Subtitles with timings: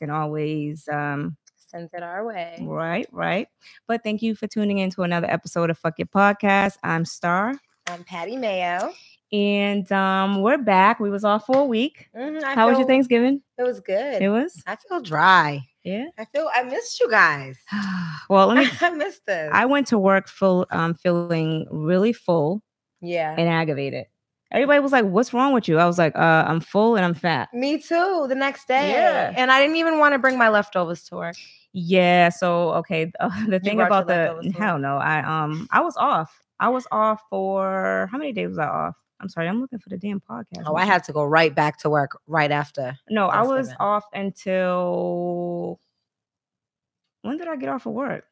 [0.00, 2.58] can always um Send it our way.
[2.62, 3.46] right, right.
[3.86, 6.78] But thank you for tuning in to another episode of Fuck Your Podcast.
[6.82, 7.54] I'm Star.
[7.86, 8.92] I'm Patty Mayo.
[9.30, 10.98] And um we're back.
[10.98, 12.08] We was off for a week.
[12.16, 13.42] Mhm, I How was your Thanksgiving?
[13.56, 14.20] It was good.
[14.20, 14.60] It was?
[14.66, 15.62] I feel dry.
[15.84, 16.06] Yeah.
[16.18, 17.56] I feel I missed you guys.
[18.28, 19.50] well, let me I missed this.
[19.52, 22.62] I went to work full um feeling really full
[23.00, 23.36] yeah.
[23.38, 24.06] and aggravated.
[24.52, 27.14] Everybody was like, "What's wrong with you?" I was like, uh, "I'm full and I'm
[27.14, 28.26] fat." Me too.
[28.28, 28.90] The next day.
[28.90, 29.32] Yeah.
[29.36, 31.36] And I didn't even want to bring my leftovers to work.
[31.72, 32.30] Yeah.
[32.30, 36.42] So okay, uh, the thing about the hell no, I um I was off.
[36.58, 38.96] I was off for how many days was I off?
[39.20, 40.64] I'm sorry, I'm looking for the damn podcast.
[40.66, 42.96] Oh, I had to go right back to work right after.
[43.10, 43.76] no, I was Thanksgiving.
[43.78, 45.80] off until
[47.22, 48.24] when did I get off of work?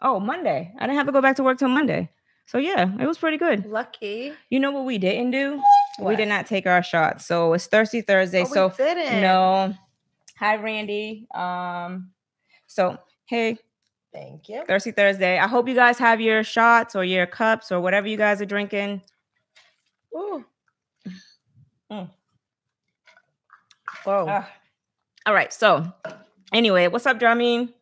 [0.00, 0.72] Oh, Monday.
[0.78, 2.10] I didn't have to go back to work till Monday.
[2.48, 3.66] So yeah, it was pretty good.
[3.66, 4.32] Lucky.
[4.48, 5.60] You know what we didn't do?
[6.00, 7.26] We did not take our shots.
[7.26, 8.40] So it's Thirsty Thursday.
[8.42, 9.20] Oh, so we didn't.
[9.20, 9.74] no.
[10.38, 11.26] Hi, Randy.
[11.34, 12.10] Um,
[12.66, 13.58] so hey,
[14.14, 14.64] Thank you.
[14.66, 15.38] Thirsty Thursday.
[15.38, 18.46] I hope you guys have your shots or your cups or whatever you guys are
[18.46, 19.02] drinking.
[20.16, 20.42] Ooh.
[21.92, 22.08] Mm.
[24.04, 24.26] Whoa.
[24.26, 24.50] Ah.
[25.26, 25.52] all right.
[25.52, 25.92] So
[26.52, 27.74] anyway, what's up, Dramine?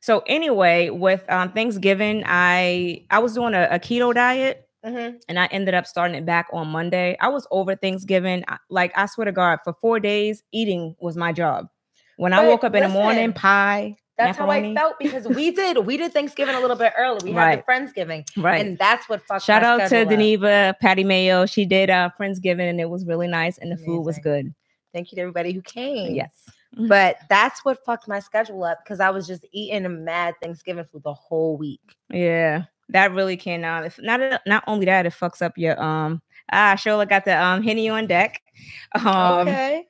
[0.00, 5.20] So anyway, with um, Thanksgiving, I I was doing a, a keto diet Mhm.
[5.28, 7.16] and I ended up starting it back on Monday.
[7.20, 8.44] I was over Thanksgiving.
[8.48, 11.68] I- Like I swear to God, for four days, eating was my job.
[12.16, 13.96] When I woke up in the morning, pie.
[14.18, 14.50] That's how.
[14.50, 17.20] I felt because we did we did Thanksgiving a little bit early.
[17.24, 17.66] We had Right.
[17.66, 18.24] the Friendsgiving.
[18.36, 18.64] Right.
[18.64, 19.42] And that's what fucked up.
[19.42, 20.04] Shout out to.
[20.06, 21.44] Deneva, Patty Mayo.
[21.46, 24.54] She did uh Friendsgiving and it was really nice and the food was good.
[24.94, 26.14] Thank you to everybody who came.
[26.14, 26.32] Yes.
[26.76, 30.84] But that's what fucked my schedule up because I was just eating a mad Thanksgiving
[30.90, 31.80] food the whole week.
[32.10, 32.64] Yeah.
[32.90, 36.74] That really can uh if not not only that, it fucks up your um ah
[36.76, 38.42] Shola got the um henny on deck.
[38.94, 39.86] Um okay.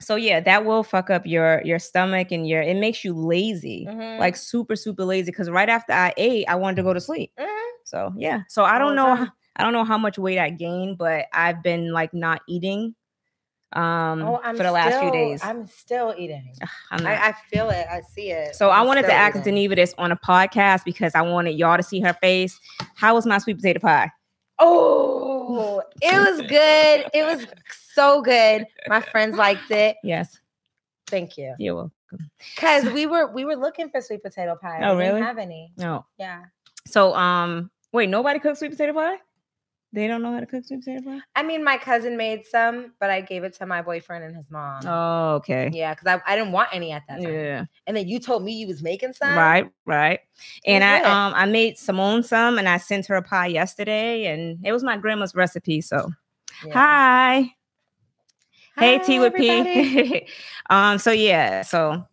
[0.00, 3.86] so yeah, that will fuck up your your stomach and your it makes you lazy.
[3.88, 4.18] Mhm.
[4.18, 5.32] Like super, super lazy.
[5.32, 7.30] Cause right after I ate, I wanted to go to sleep.
[7.38, 7.66] Mhm.
[7.84, 8.40] So yeah.
[8.48, 9.26] So I don't know.
[9.56, 12.94] I don't know how much weight I gained, but I've been like not eating
[13.72, 15.40] um Oh, for the last few days.
[15.42, 16.52] I'm still eating.
[16.90, 17.06] I'm.
[17.06, 17.86] I, I feel it.
[17.90, 18.54] I see it.
[18.54, 19.38] so I I'm wanted to ask.
[19.38, 22.58] Deneva this on a podcast because I wanted y'all to see her face.
[22.94, 24.10] How was my sweet potato pie?
[24.58, 27.06] Oh, it was good.
[27.12, 27.46] It was
[27.92, 28.66] so good.
[28.88, 29.96] My friends liked it.
[30.02, 30.38] Yes,
[31.08, 31.54] Thank you.
[31.58, 31.92] you're welcome.
[32.54, 34.80] Because we were we were looking for sweet potato pie.
[34.82, 35.26] Oh, we didn't really?
[35.26, 35.72] have any.
[35.76, 36.06] No.
[36.18, 36.44] Yeah.
[36.86, 39.16] So um, wait, nobody cooks sweet potato pie?
[39.92, 41.20] They don't know how to cook sweet potato pie?
[41.34, 44.50] I mean, my cousin made some, but I gave it to my boyfriend and his
[44.50, 44.86] mom.
[44.86, 45.70] Oh, okay.
[45.72, 47.32] Yeah, because I, I didn't want any at that time.
[47.32, 47.64] Yeah.
[47.86, 49.34] And then you told me you was making some.
[49.34, 50.20] Right, right.
[50.66, 51.06] And I good.
[51.06, 54.82] um I made Simone some and I sent her a pie yesterday and it was
[54.82, 55.80] my grandma's recipe.
[55.80, 56.10] So
[56.64, 56.72] Yeah.
[56.74, 57.54] hi.
[58.76, 59.34] Hey T with.
[59.34, 60.28] P.
[60.70, 62.04] um, so yeah, so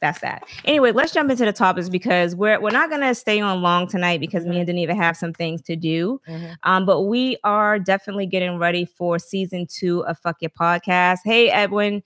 [0.00, 0.44] that's that.
[0.64, 4.20] Anyway, let's jump into the topics because we're we're not gonna stay on long tonight
[4.20, 6.20] because me and Deneva have some things to do.
[6.28, 6.54] Mhm.
[6.62, 11.18] Um, but we are definitely getting ready for season two of Fuck Your Podcast.
[11.24, 12.02] Hey Edwin,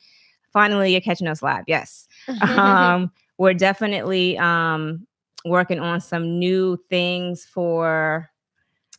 [0.53, 1.65] finally you're catching us live.
[1.67, 2.09] Yes.
[2.43, 5.06] um, we're definitely um
[5.45, 8.31] working on some new things for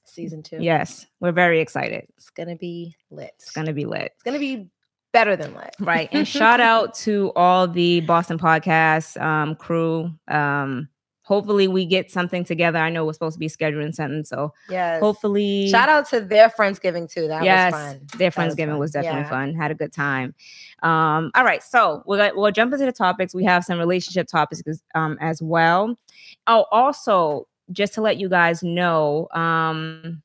[0.07, 0.57] Season two.
[0.61, 2.05] yes, we're very excited.
[2.17, 3.31] It's gonna be lit.
[3.39, 4.11] It's gonna be lit.
[4.13, 4.69] It's gonna be
[5.15, 5.73] better than lit.
[5.79, 6.09] Right.
[6.11, 10.11] And shout out to all the Boston podcast um, crew.
[10.27, 10.89] Um,
[11.23, 12.77] hopefully we get something together.
[12.79, 14.23] I know we're supposed to be scheduling something.
[14.25, 14.99] So Yes.
[15.01, 17.27] hopefully Shout out to their Friendsgiving too.
[17.27, 18.07] That yes, was fun.
[18.17, 18.79] their That was Friendsgiving fun.
[18.79, 19.29] was, definitely Yeah.
[19.29, 19.53] fun.
[19.55, 20.35] Had a good time.
[20.83, 23.33] Um, all right, so we'll we'll jump into the topics.
[23.33, 25.97] We have some relationship topics as- um, as well.
[26.45, 30.21] Oh, also, just to let you guys know, um,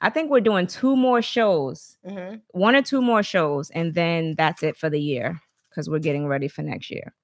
[0.00, 2.42] I think we're doing two more shows, Mhm.
[2.52, 6.26] one or two more shows, and then that's it for the year because we're getting
[6.26, 7.14] ready for next year.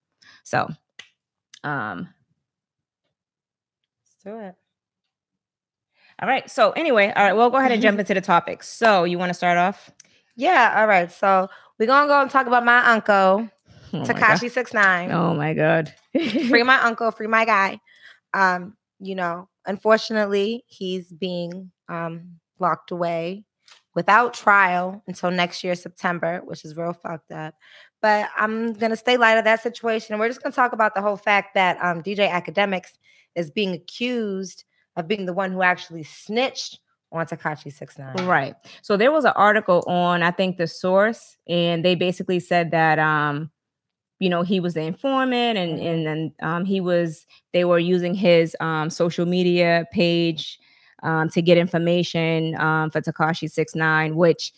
[0.43, 0.69] So,
[1.63, 2.09] um,
[4.05, 4.55] Let's do it.
[6.21, 6.49] all right.
[6.51, 8.69] So anyway, all right, we'll go ahead and jump into the topics.
[8.69, 9.91] So you want to start off?
[10.37, 10.75] Yeah.
[10.79, 11.11] All right.
[11.11, 11.49] So
[11.79, 13.49] we're gonna go and talk about my uncle,
[13.93, 13.99] Oh.
[14.03, 15.13] Tekashi Six Nine.
[15.13, 15.95] Oh my god.
[16.13, 17.79] free my uncle, free my guy.
[18.33, 23.45] Um, you know, unfortunately, he's being um locked away
[23.95, 27.55] without trial until next year, September, which is real fucked up.
[28.03, 30.13] But I'm gonna stay light of that situation.
[30.13, 32.99] And we're just gonna talk about the whole fact that um DJ Akademiks
[33.35, 34.65] is being accused
[34.97, 36.79] of being the one who actually snitched
[37.13, 38.27] on Tekashi Six Nine.
[38.27, 38.55] Right.
[38.83, 42.99] So there was an article on I think the source and they basically said that
[42.99, 43.51] um
[44.19, 48.15] you know he was the informant and and then um he was they were using
[48.15, 50.59] his um social media page
[51.05, 54.53] um to get information um for Tekashi 69 which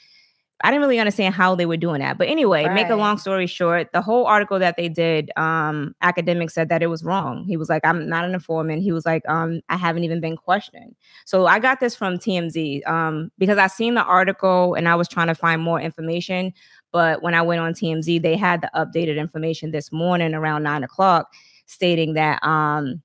[0.62, 2.16] I didn't really understand how they were doing that.
[2.16, 6.48] But anyway, make a long story short, the whole article that they did, um, academic
[6.48, 7.44] said that it was wrong.
[7.44, 8.82] He was like, I'm not an informant.
[8.82, 10.96] He was like, um, I haven't even been questioned.
[11.26, 15.08] So I got this from TMZ um, because I seen the article and I was
[15.08, 16.54] trying to find more information.
[16.90, 20.82] But when I went on TMZ, they had the updated information this morning around nine
[20.82, 21.34] o'clock,
[21.66, 23.02] stating that um,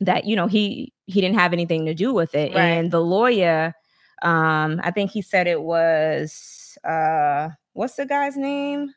[0.00, 2.60] that you know he he didn't have anything to do with it, Right.
[2.62, 3.74] and the lawyer,
[4.22, 8.92] um, I think he said it was uh, what's the guy's name?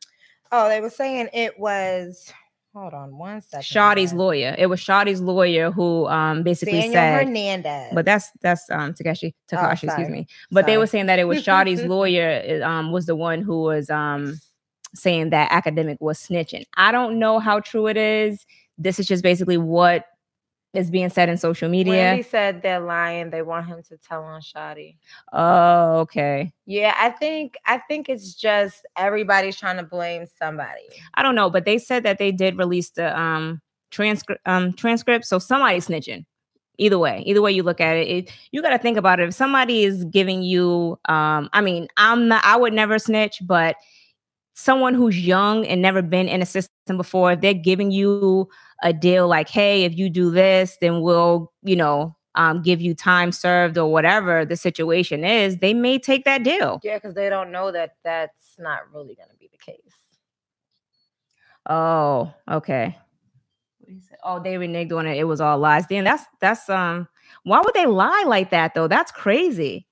[0.50, 2.32] Oh, they were saying it was.
[2.74, 3.66] Hold on one second.
[3.74, 4.12] Guys.
[4.12, 4.54] lawyer.
[4.56, 7.26] It was Shotti's lawyer who um basically Daniel said.
[7.26, 7.90] Hernandez.
[7.92, 10.26] But that's that's um Takeshi Tekashi, excuse me.
[10.50, 13.90] But they were saying that it was Shotti's lawyer um was the one who was
[13.90, 14.38] um
[14.94, 16.64] saying that academic was snitching.
[16.76, 18.46] I don't know how true it is.
[18.76, 20.04] This is just basically what
[20.74, 21.92] is being said in social media.
[21.94, 23.30] Wendy said they're lying.
[23.30, 24.96] They want him to tell on Shotti.
[25.32, 26.52] Oh, okay.
[26.66, 30.82] Yeah, I think I think it's just everybody's trying to blame somebody.
[31.14, 33.60] I don't know, but they said that they did release the um
[33.90, 35.24] transcript um transcript.
[35.24, 36.24] So somebody's snitching.
[36.80, 39.28] Either way, either way you look at it, it you got to think about it.
[39.28, 43.74] If somebody is giving you, um, I mean, I'm not, I would never snitch, but
[44.58, 48.48] someone who's young and never been in a system before, if they're giving you
[48.82, 52.92] a deal like, hey, if you do this, then we'll, you know, um, give you
[52.92, 56.80] time served or whatever the situation is, they may take that deal.
[56.82, 59.94] Yeah, because they don't know that that's not really going to be the case.
[61.66, 62.98] Oh, okay.
[63.78, 64.18] What he said?
[64.24, 65.18] Oh, they reneged on it.
[65.18, 65.86] It was all lies.
[65.86, 67.08] Then that's that's um.
[67.44, 68.88] Why would they lie like that though?
[68.88, 69.87] That's crazy.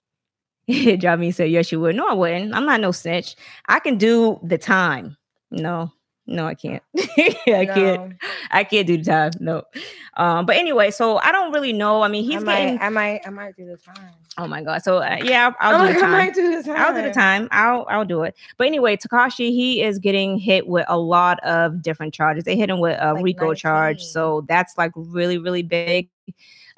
[0.98, 2.54] Jamie said, "Yes, you would." No, I wouldn't.
[2.54, 3.36] I'm not no snitch.
[3.68, 5.16] I can do the time.
[5.50, 5.92] No,
[6.26, 6.82] no, I can't.
[6.98, 8.14] I can't.
[8.50, 9.32] I can't do the time.
[9.38, 9.62] No.
[10.16, 10.44] Um.
[10.44, 12.02] But anyway, so I don't really know.
[12.02, 12.80] I mean, he's I might, getting.
[12.80, 14.10] I might, I might do the time.
[14.38, 14.82] Oh my god.
[14.82, 16.12] So uh, yeah, I'll, I'll I'm do the like, I time.
[16.12, 16.76] might do the time.
[16.78, 17.48] I'll do the time.
[17.52, 18.34] I'll I'll do it.
[18.56, 22.42] But anyway, Tekashi he is getting hit with a lot of different charges.
[22.42, 26.08] They hit him with a Like RICO charge, so that's like really really big.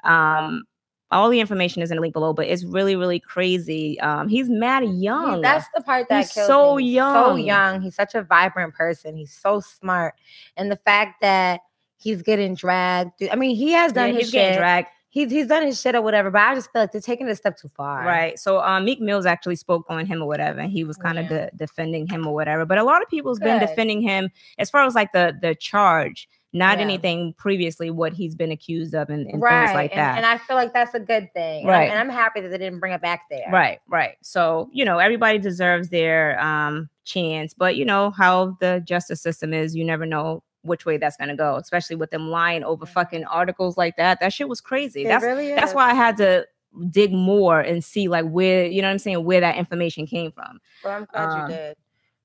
[0.03, 0.63] Um,
[1.11, 3.99] all the information is in the link below, but it's really really crazy.
[3.99, 5.41] Um, he's mad He- young.
[5.41, 6.83] that's the part that He's so me.
[6.83, 7.39] He's So young.
[7.39, 7.81] young.
[7.81, 9.15] He's such a vibrant person.
[9.15, 10.15] He's so smart,
[10.57, 11.61] and the fact that
[11.97, 13.17] he's getting dragged.
[13.19, 14.59] through- I mean, he has Yeah, done his he's getting shit.
[14.59, 14.87] dragged.
[15.11, 16.29] He's he's done his shit or whatever.
[16.29, 18.05] But I just feel like they're taking it a step too far.
[18.05, 18.37] Right.
[18.37, 21.25] So um, Meek Mills actually spoke on him or whatever, and he was kind of
[21.25, 21.49] Yeah.
[21.49, 22.63] de- defending him or whatever.
[22.63, 24.29] But a lot of people's been defending him
[24.59, 26.83] as far as like the the charge, not Yeah.
[26.85, 29.67] anything previously what he's been accused of and, and right.
[29.67, 30.17] things like and, that.
[30.17, 31.65] and I feel like that's a good thing.
[31.67, 31.89] Right.
[31.89, 33.45] And I'm happy that they didn't bring it back there.
[33.51, 34.17] Right, right.
[34.21, 39.53] So, you know, everybody deserves their um chance, but you know how the justice system
[39.53, 42.89] is, you never know which way that's gonna go, especially with them lying over Mhm.
[42.89, 44.19] fucking articles like that.
[44.19, 45.05] That shit was crazy.
[45.05, 46.47] It that's really that's why I had to
[46.91, 50.31] dig more and see like where, you know what I'm saying, where that information came
[50.31, 50.59] from.
[50.83, 51.77] Well, I'm glad Um, you did.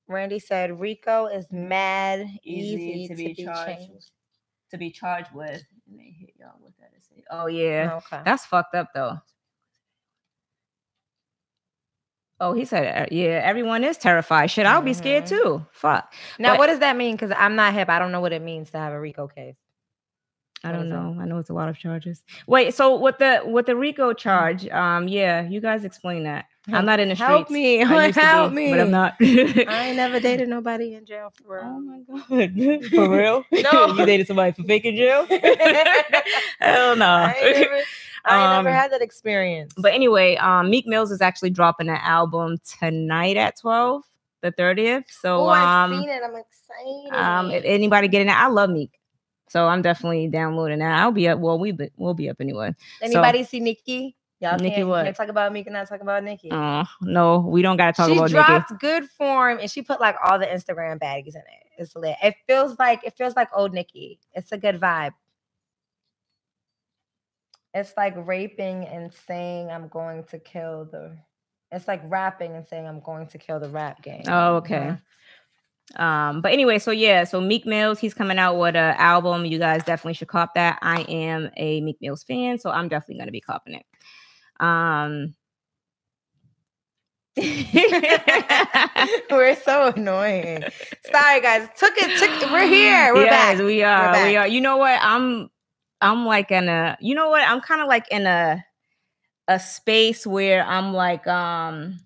[0.07, 4.11] Randy said Rico is mad Easy easy, to to, be be, charged changed.
[4.75, 6.91] To be charged with and they hit y'all with that.
[6.99, 7.99] Say, Oh yeah.
[8.05, 8.21] Okay.
[8.25, 9.19] That's fucked up though.
[12.41, 14.47] Oh, he said, uh, yeah, everyone is terrified.
[14.51, 15.29] Shit, I'll be scared Mhm.
[15.29, 15.65] too.
[15.71, 16.13] Fuck.
[16.37, 17.15] now, but- what does that mean?
[17.15, 17.87] Because I'm not hip.
[17.87, 19.55] I don't know what it means to have a Rico case.
[20.65, 21.15] I don't know.
[21.21, 22.23] I know it's a lot of charges.
[22.47, 26.45] Wait, so with the with the RICO charge, um, yeah, you guys explain that.
[26.73, 27.29] I'm not in the streets.
[27.29, 27.77] Help me.
[27.77, 28.71] help be, me.
[28.71, 29.13] But I'm not.
[29.21, 31.63] I ain't never dated nobody in jail for real.
[31.65, 33.43] Oh my god, for real?
[33.71, 33.87] No.
[33.97, 35.27] you dated somebody for faking jail?
[36.59, 37.05] Hell no.
[37.05, 37.81] I ain't never,
[38.25, 39.73] I ain't Um, never had that experience.
[39.77, 44.01] But anyway, um, Meek Mills is actually dropping an album tonight at 12,
[44.41, 45.03] the 30th.
[45.09, 46.21] So oh, I've um, seen it.
[46.23, 47.13] I'm excited.
[47.13, 48.99] um, if anybody getting it, I love Meek.
[49.55, 50.99] So I'm definitely downloading that.
[50.99, 51.39] I'll be up.
[51.39, 52.75] Well, we be, we'll be up anyway.
[53.01, 54.17] Anybody see Nikki?
[54.41, 55.05] Y'all Nicki can't, what?
[55.05, 56.51] can't talk about and not talk about Nikki.
[56.51, 60.01] Uh, no, we don't gotta talk she about She dropped good form and she put
[60.01, 61.63] like all the Instagram baddies in it.
[61.77, 62.17] It's lit.
[62.21, 64.19] It feels like it feels like old Nikki.
[64.33, 65.13] It's a good vibe.
[67.73, 71.15] It's like raping and saying I'm going to kill the.
[71.71, 74.23] It's like rapping and saying I'm going to kill the rap game.
[74.27, 74.97] Oh, okay.
[75.95, 79.45] Um, but anyway, so yeah, so Meek Mills, he's coming out with an album.
[79.45, 80.79] You guys definitely should cop that.
[80.81, 83.85] I am a Meek Mills fan, so I'm definitely gonna be copping it.
[84.59, 85.35] Um
[89.29, 90.63] we're so annoying.
[91.11, 91.67] Sorry, guys.
[91.77, 92.17] Took it.
[92.17, 92.49] Took.
[92.49, 93.13] We're here.
[93.13, 93.57] We're yes, back.
[93.57, 94.07] we are.
[94.07, 94.35] We back.
[94.37, 94.47] are.
[94.47, 94.97] You know what?
[95.01, 95.49] I'm
[95.99, 97.45] I'm like in a you know what?
[97.45, 98.63] I'm kind of like in a
[99.49, 101.99] a space where I'm like um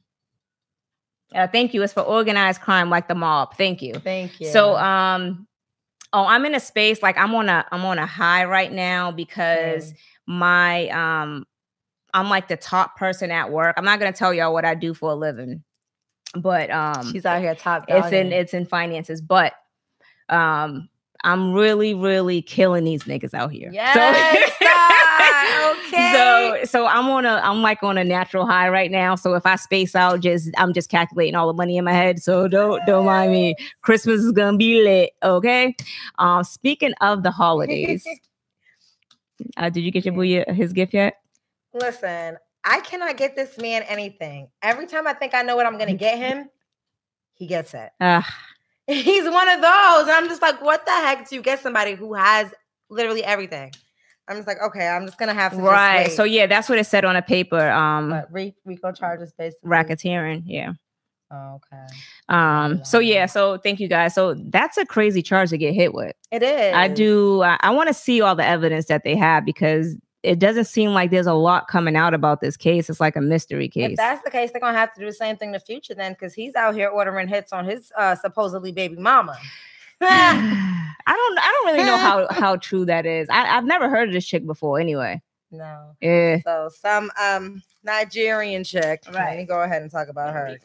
[1.34, 1.84] uh, thank you.
[1.84, 3.56] It's for organized crime like the mob.
[3.56, 3.96] Thank you.
[3.96, 4.48] Thank you.
[4.48, 5.48] So um
[6.14, 9.12] oh I'm in a space like I'm on a I'm on a high right now
[9.12, 9.96] because Same.
[10.26, 11.46] my um
[12.14, 13.76] I'm like the top person at work.
[13.78, 15.64] I'm not gonna tell y'all what I do for a living.
[16.36, 17.86] but um, She's out here top.
[17.88, 19.54] it's in it's in finances, but
[20.30, 20.90] um,
[21.24, 23.70] I'm really really killing these niggas out here.
[23.72, 24.52] Yes,
[25.88, 26.12] Okay.
[26.14, 29.16] So so I'm on a I'm like on a natural high right now.
[29.16, 32.22] So if I space out, just I'm just calculating all the money in my head.
[32.22, 33.56] So don't don't mind me.
[33.82, 35.12] Christmas is gonna be lit.
[35.24, 35.76] Okay.
[36.18, 38.06] Um, speaking of the holidays,
[39.58, 40.22] uh, did you get your boo
[40.54, 41.16] his gift yet?
[41.74, 44.50] Listen, I cannot get this man anything.
[44.62, 46.50] Every time I think I know what I'm gonna get him,
[47.34, 47.92] he gets it.
[48.00, 48.22] Uh,
[48.90, 50.02] He's one of those.
[50.02, 52.52] And I'm just like, what the heck do you get somebody who has
[52.90, 53.72] literally everything?
[54.30, 56.12] I'm just like, okay, I'm just gonna have to just right.
[56.12, 57.70] So yeah, that's what it said on a paper.
[57.70, 59.70] Um, but Re- Rico charges basically.
[59.70, 60.44] racketeering.
[60.46, 60.74] Yeah.
[61.32, 61.86] Oh, okay.
[62.30, 62.84] Um.
[62.86, 63.16] So yeah.
[63.16, 63.26] Yeah.
[63.26, 64.14] So thank you guys.
[64.14, 66.16] So that's a crazy charge to get hit with.
[66.32, 66.74] It is.
[66.76, 67.42] I do.
[67.42, 70.92] I, I want to see all the evidence that they have because it doesn't seem
[70.92, 72.90] like there's a lot coming out about this case.
[72.90, 73.92] It's like a mystery case.
[73.92, 75.96] If that's the case, they're gonna have to do the same thing in the future
[75.96, 79.38] then, because he's out here ordering hits on his uh supposedly baby mama.
[80.02, 81.40] I don't.
[81.40, 83.28] I don't really know how how true that is.
[83.30, 84.80] I, I've never heard of this chick before.
[84.80, 85.22] Anyway.
[85.52, 85.92] no.
[86.02, 86.40] Yeah.
[86.46, 89.04] So some um Nigerian chick.
[89.08, 89.30] Right.
[89.32, 90.58] Let me go ahead and talk about her.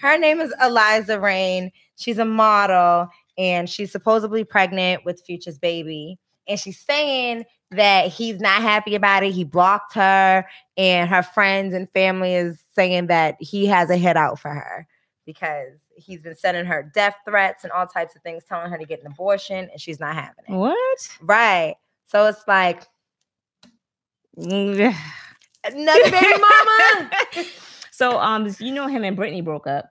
[0.00, 1.72] Her name is Eliza Reign.
[1.96, 6.18] She's a model and she's supposedly pregnant with Future's baby.
[6.46, 9.32] And she's saying that he's not happy about it.
[9.32, 14.16] He blocked her, and her friends and family is saying that he has a hit
[14.16, 14.86] out for her
[15.26, 18.84] because he's been sending her death threats and all types of things, telling her to
[18.86, 20.52] get an abortion, and she's not having it.
[20.52, 21.08] What?
[21.20, 21.76] Right.
[22.06, 22.82] So it's like
[24.38, 24.94] Mm,
[25.64, 27.10] another baby mama.
[27.90, 29.90] so um, you know him and Brittany broke up.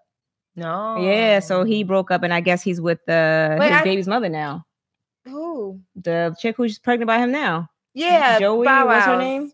[0.55, 0.97] No.
[1.01, 1.39] Yeah.
[1.39, 4.29] So he broke up, and I guess he's with uh, Wait, his I- baby's mother
[4.29, 4.65] now.
[5.25, 5.81] Who?
[5.95, 7.67] The chick who's pregnant by him now.
[7.93, 8.39] Yeah.
[8.39, 8.65] Joey.
[8.65, 9.51] Bow What's her name?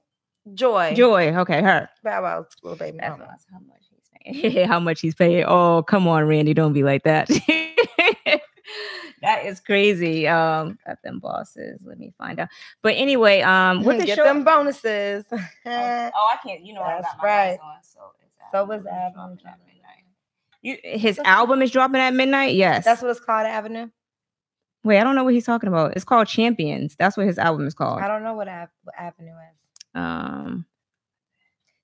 [0.54, 0.94] Joy.
[0.96, 1.34] Joy.
[1.38, 1.90] Okay, her.
[2.04, 3.36] Bow Wow's little baby That's mama.
[3.52, 3.83] how much.
[4.68, 5.46] how much he's paying.
[5.48, 6.54] Oh, come on, Randy.
[6.54, 7.28] Don't be like that.
[9.22, 10.28] that is crazy.
[10.28, 11.82] Um, got them bosses.
[11.84, 12.50] Let me find out.
[12.82, 14.24] But anyway, um, what the Get show?
[14.24, 15.26] them bonuses.
[15.66, 16.66] Oh, oh, I can't.
[16.66, 17.60] You know, I got right.
[17.64, 18.00] on, so
[18.52, 20.04] So was Avenue Avenue at midnight.
[20.62, 22.56] You, his album is dropping at midnight.
[22.56, 22.86] Yes.
[22.86, 23.90] That's what it's called, Avenue.
[24.84, 25.96] Wait, I don't know what he's talking about.
[25.96, 26.96] It's called Champions.
[27.00, 28.02] That's what his album is called.
[28.02, 29.66] I don't know what, Ave- what Avenue is.
[29.96, 30.66] Um,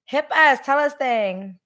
[0.05, 1.59] Hip us, tell us thing.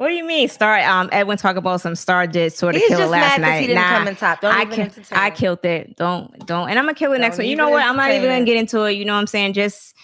[0.00, 0.48] What do you mean?
[0.48, 0.78] Star.
[0.80, 3.68] Um, Edwin talk about some Star did sort of He's kill it last night.
[3.68, 4.40] Nah, come in top.
[4.40, 4.90] Don't I even.
[5.12, 5.94] I killed it.
[5.96, 6.70] Don't don't.
[6.70, 7.50] And I'm gonna kill it next Don't one.
[7.50, 7.82] You know what?
[7.84, 8.92] I'm not even gonna get into it.
[8.92, 9.52] You know what I'm saying?
[9.52, 9.94] Just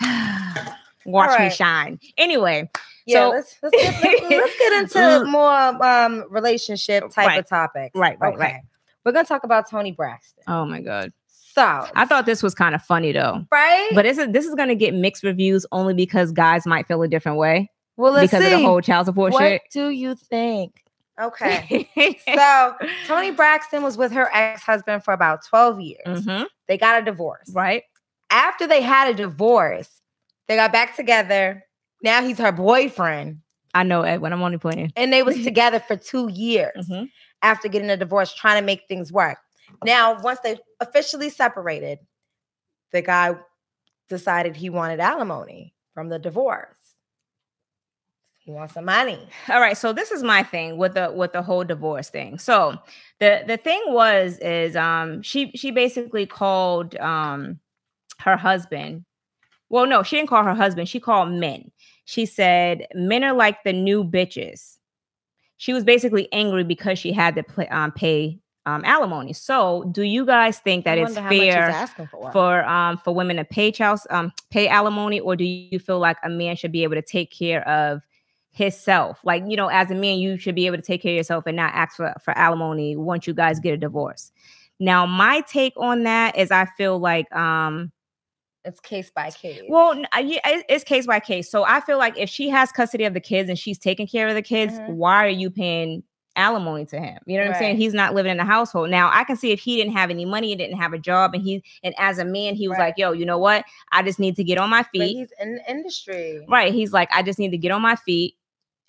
[1.04, 1.98] watch me shine.
[2.16, 2.70] Anyway,
[3.04, 7.40] Yeah, So- let's let's get, let's, let's get into more um relationship type Right.
[7.40, 7.94] of topics.
[7.94, 8.62] Right, right, right.
[9.04, 10.44] We're gonna talk about Toni Braxton.
[10.48, 11.62] oh my god, So
[11.94, 13.44] I thought this was kind of funny though.
[13.52, 17.02] right, But this is this is gonna get mixed reviews only because guys might feel
[17.02, 18.52] a different way well, let's because see.
[18.52, 19.62] of the whole child support what shit.
[19.72, 20.82] do you think?
[21.20, 21.88] Okay,
[22.34, 22.74] so
[23.06, 26.26] Toni Braxton was with her ex-husband for about 12 years.
[26.26, 27.50] Mhm, They got a divorce.
[27.52, 27.84] right?
[28.30, 30.00] After they had a divorce,
[30.48, 31.62] they got back together.
[32.02, 33.38] Now he's her boyfriend,
[33.74, 34.92] I know it when I'm only playing.
[34.96, 37.08] and they was together for two years Mhm.
[37.42, 39.38] after getting a divorce, trying to make things work.
[39.84, 41.98] Now, once they officially separated,
[42.92, 43.36] the guy
[44.08, 46.76] decided he wanted alimony from the divorce.
[48.44, 49.18] He wants some money.
[49.48, 52.38] All right, so this is my thing with the with the whole divorce thing.
[52.38, 52.76] So
[53.18, 57.58] the the thing was is um she she basically called um
[58.20, 59.06] her husband.
[59.70, 60.90] Well, no, she didn't call her husband.
[60.90, 61.70] She called men.
[62.04, 64.76] She said men are like the new bitches.
[65.56, 69.32] She was basically angry because she had to play, um, pay um, alimony.
[69.32, 71.86] So, do you guys think that it's wonder how much he's fair?
[72.10, 72.32] for.
[72.32, 76.18] for um for women to pay child um pay alimony or do you feel like
[76.22, 78.02] a man should be able to take care of
[78.54, 79.18] himself.
[79.24, 81.44] Like you know as a man you should be able to take care of yourself
[81.46, 84.32] and not ask for, for alimony once you guys get a divorce.
[84.80, 87.92] Now my take on that is i feel like um
[88.64, 89.60] it's case by case.
[89.68, 91.50] well uh, it's case by case.
[91.50, 94.26] So i feel like if she has custody of the kids and she's taking care
[94.28, 94.94] of the kids Mhm.
[94.94, 96.02] why are you paying
[96.36, 97.18] alimony to him?
[97.26, 97.76] You know what i'm saying?
[97.76, 98.90] He's not living in the household.
[98.90, 101.34] Now i can see if he didn't have any money and didn't have a job
[101.34, 102.86] and he and as a man he was Right.
[102.86, 103.64] like yo you know what?
[103.92, 105.16] I just need to get on my but feet.
[105.18, 106.44] he's in the industry.
[106.48, 106.72] right.
[106.72, 108.34] He's like i just need to get on my feet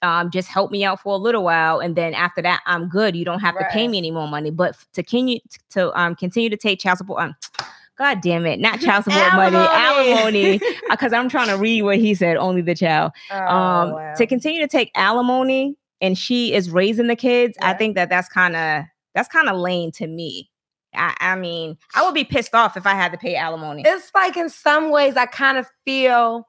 [0.02, 3.16] um, just help me out for a little while, and then after that, I'm good.
[3.16, 4.52] You don't have to pay me any more money.
[4.52, 5.40] But to continue
[5.72, 7.36] to um continue to take child support, um,
[7.98, 10.60] God damn it, not child support money, alimony,
[10.90, 12.38] because I'm trying to read what he said.
[12.38, 14.14] Only the child Oh, um wow.
[14.16, 18.28] to continue to take alimony and she is raising the kids i think that that's
[18.28, 18.84] kind of
[19.14, 20.50] that's kind of lame to me
[20.94, 24.12] I, I mean i would be pissed off if i had to pay alimony it's
[24.14, 26.46] like in some ways I kind of feel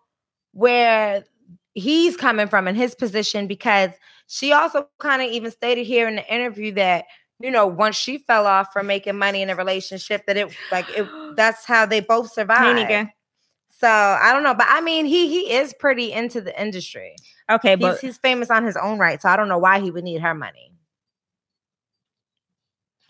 [0.52, 1.22] where
[1.76, 3.90] he's coming from in his position because
[4.26, 7.04] she also kind of even stated here in the interview that
[7.38, 10.86] you know once she fell off from making money in a relationship that it like
[10.96, 11.06] it
[11.36, 13.10] that's how they both survived.
[13.78, 17.14] So I don't know, but I mean he he is pretty into the industry.
[17.50, 19.90] Okay, He's, but he's famous on his own right, so I don't know why he
[19.90, 20.72] would need her money.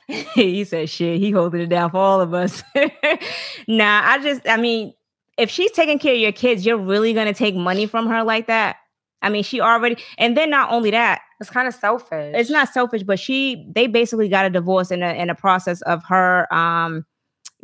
[0.35, 1.21] he said shit.
[1.21, 2.63] He holding it down for all of us.
[3.69, 4.95] nah, I just, I mean,
[5.37, 8.47] if she's taking care of your kids, you're really gonna take money from her like
[8.47, 8.77] that.
[9.23, 12.35] I mean, she already, and then not only that, It's kind of selfish.
[12.37, 15.83] it's not selfish, but she, they basically got a divorce in a in a process
[15.83, 17.05] of her um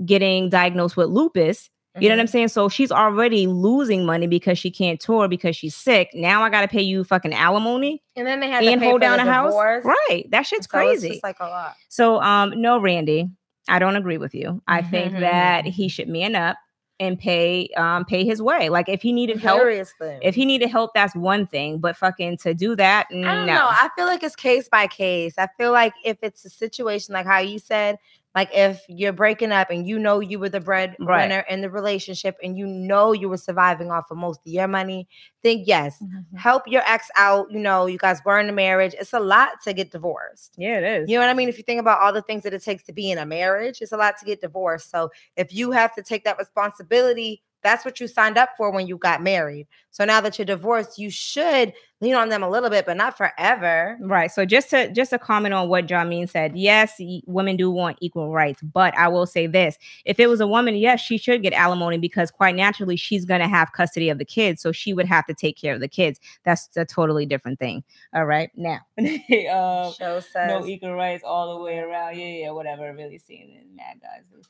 [0.04, 1.68] getting diagnosed with lupus.
[2.00, 2.30] You know what I'm Mhm.
[2.30, 2.48] saying?
[2.48, 6.08] So she's already losing money because she can't tour because she's sick.
[6.14, 9.02] Now I gotta pay you fucking alimony And then they had and to pay hold
[9.02, 9.52] down the a house.
[9.54, 10.24] Right.
[10.30, 11.08] That shit's So it's crazy.
[11.10, 11.74] just like a lot.
[11.90, 13.28] So um no Randy,
[13.68, 14.62] I don't agree with you.
[14.66, 15.20] I think Mhm.
[15.20, 16.56] that he should man up
[17.02, 18.68] and pay um pay his way.
[18.68, 20.18] Like if he needed help, Seriously.
[20.22, 21.78] if he needed help, that's one thing.
[21.78, 23.54] But fucking to do that, I don't no.
[23.54, 23.68] know.
[23.68, 25.34] I feel like it's case by case.
[25.36, 27.98] I feel like if it's a situation like how you said,
[28.34, 31.44] like if you're breaking up and you know you were the breadwinner Right.
[31.50, 35.06] in the relationship and you know you were surviving off of most of your money,
[35.42, 36.24] then yes, Mhm.
[36.38, 37.50] help your ex out.
[37.50, 38.94] You know, you guys were in a marriage.
[38.98, 40.54] It's a lot to get divorced.
[40.56, 41.10] Yeah, it is.
[41.10, 41.48] You know what I mean?
[41.48, 43.82] If you think about all the things that it takes to be in a marriage,
[43.82, 44.90] it's a lot to get divorced.
[44.90, 48.88] So if you have to take that responsibility, that's what you signed up for when
[48.88, 49.68] you got married.
[49.90, 51.72] So now that you're divorced, you should
[52.02, 53.96] lean on them a little bit, but not forever.
[54.00, 54.30] Right.
[54.30, 58.30] So just to just to comment on what Jameen said, yes, women do want equal
[58.32, 61.52] rights, but I will say this: if it was a woman, yes, she should get
[61.54, 65.06] alimony because quite naturally she's going to have custody of the kids, so she would
[65.06, 66.20] have to take care of the kids.
[66.44, 67.84] That's a totally different thing.
[68.12, 72.18] All right, now, um, Show says no equal rights all the way around.
[72.18, 72.92] Yeah, yeah, whatever.
[72.92, 74.44] Really seeing it, mad guys.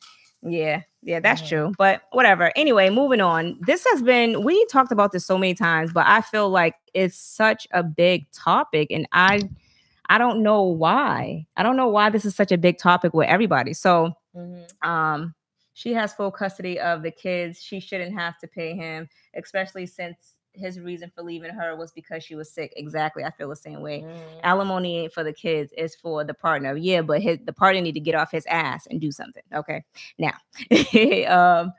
[0.44, 1.48] Yeah, yeah, that's Mhm.
[1.48, 1.72] true.
[1.78, 2.50] But whatever.
[2.56, 3.56] Anyway, moving on.
[3.64, 7.16] This has been we talked about this so many times, but I feel like it's
[7.16, 9.48] such a big topic, and I
[10.08, 11.46] I don't know why.
[11.56, 13.72] I don't know why this is such a big topic with everybody.
[13.72, 14.86] So Mhm.
[14.86, 15.34] um
[15.74, 17.62] she has full custody of the kids.
[17.62, 22.22] She shouldn't have to pay him, especially since his reason for leaving her was because
[22.22, 22.74] she was sick.
[22.76, 23.24] Exactly.
[23.24, 24.40] I feel the same way Mhm.
[24.44, 27.92] alimony ain't for the kids it's for the partner yeah but his the partner need
[27.92, 29.82] to get off his ass and do something okay
[30.18, 30.34] now
[31.62, 31.72] um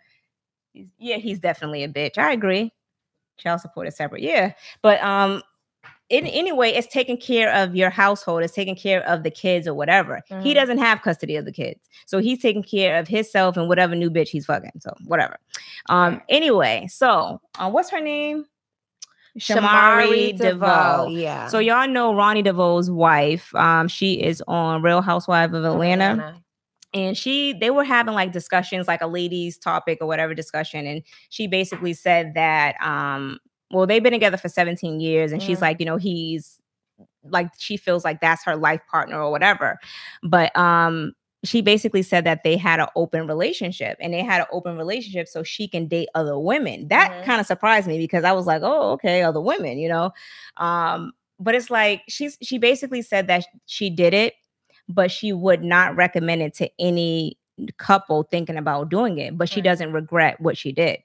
[0.97, 2.71] yeah he's definitely a bitch i agree
[3.37, 5.41] child support is separate yeah but um
[6.09, 9.73] in anyway it's taking care of your household it's taking care of the kids or
[9.73, 10.55] whatever he Mhm.
[10.55, 14.09] doesn't have custody of the kids so he's taking care of himself and whatever new
[14.11, 15.37] bitch he's fucking so whatever
[15.89, 18.45] um anyway so uh, what's her name
[19.39, 21.07] Shamari DeVoe.
[21.09, 21.47] Yeah.
[21.47, 23.53] So y'all know Ronnie DeVoe's wife.
[23.55, 26.35] Um, she is on Real Housewives of Atlanta,
[26.93, 31.03] and she they were having like discussions, like a ladies' topic or whatever discussion, and
[31.29, 33.39] she basically said that um,
[33.71, 35.61] well, they've been together for 17 years, and she's Mhm.
[35.61, 36.59] like, you know, he's
[37.23, 39.79] like she feels like that's her life partner or whatever,
[40.23, 41.13] but um.
[41.45, 45.27] She basically said that they had an open relationship and they had an open relationship
[45.27, 46.87] so she can date other women.
[46.87, 47.25] That Mhm.
[47.25, 50.11] kind of surprised me because I was like, oh, okay, other women, you know.
[50.55, 54.35] Um, but it's like she's she basically said that she did it
[54.93, 57.37] but she would not recommend it to any
[57.77, 59.65] couple thinking about doing it but she Right.
[59.65, 60.97] doesn't regret what she did.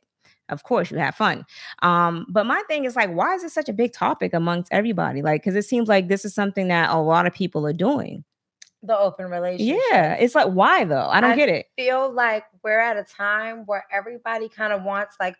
[0.48, 1.44] Of course you have fun.
[1.82, 5.20] Um but my thing is like why is it such a big topic amongst everybody?
[5.22, 8.24] Like because it seems like this is something that a lot of people are doing.
[8.82, 9.82] The open relationship.
[9.90, 11.08] yeah it's like why though?
[11.08, 11.66] I don't I get it.
[11.76, 15.36] feel like we're at a time where everybody kind of wants like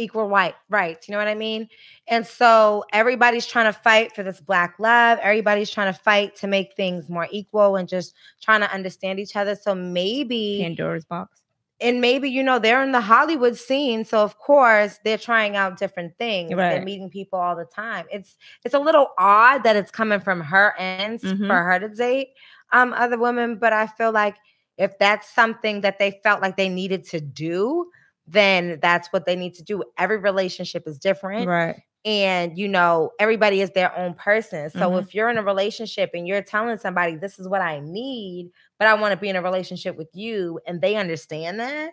[0.00, 1.68] equal right rights you know what i mean
[2.08, 6.46] and so everybody's trying to fight for this black love everybody's trying to fight to
[6.46, 11.42] make things more equal and just trying to understand each other so maybe pandora's box
[11.82, 15.78] and maybe you know they're in the hollywood scene so of course they're trying out
[15.78, 16.70] different things Right.
[16.70, 20.40] they're meeting people all the time it's it's a little odd that it's coming from
[20.40, 21.46] her ends Mhm.
[21.46, 22.28] for her to date
[22.72, 24.36] um other women but i feel like
[24.78, 27.90] if that's something that they felt like they needed to do
[28.32, 29.82] then that's what they need to do.
[29.98, 31.76] Every relationship is different right.
[32.04, 34.70] and you know everybody is their own person.
[34.70, 35.02] So Mhm.
[35.02, 38.88] if you're in a relationship and you're telling somebody this is what i need but
[38.88, 41.92] i want to be in a relationship with you and they understand that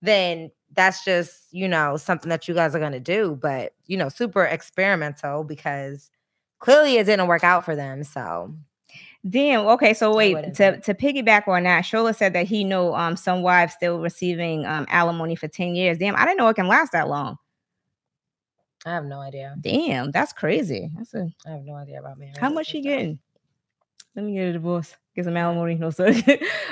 [0.00, 3.96] then that's just you know something that you guys are going to do but you
[3.96, 6.10] know super experimental because
[6.60, 8.54] clearly it didn't work out for them so
[9.28, 9.66] Damn.
[9.66, 9.94] Okay.
[9.94, 13.74] So wait to, to piggyback on that, Shola said that he know um some wives
[13.74, 15.98] still receiving um alimony for 10 years.
[15.98, 17.36] Damn, I didn't know it can last that long.
[18.84, 20.90] i have no idea Damn, that's crazy.
[20.96, 23.20] That's a i have no idea about marriage how much she getting?
[24.14, 24.94] Let me get a divorce.
[25.14, 25.76] Get some alimony.
[25.76, 26.12] No, sir.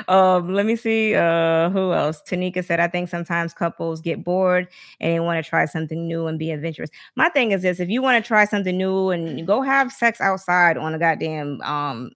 [0.09, 1.15] um, let me see.
[1.15, 2.23] Uh, who else?
[2.27, 6.27] Tanika said, I think sometimes couples get bored and they want to try something new
[6.27, 6.91] and be adventurous.
[7.17, 10.21] My thing is this: if you want to try something new and go have sex
[10.21, 12.11] outside on a goddamn um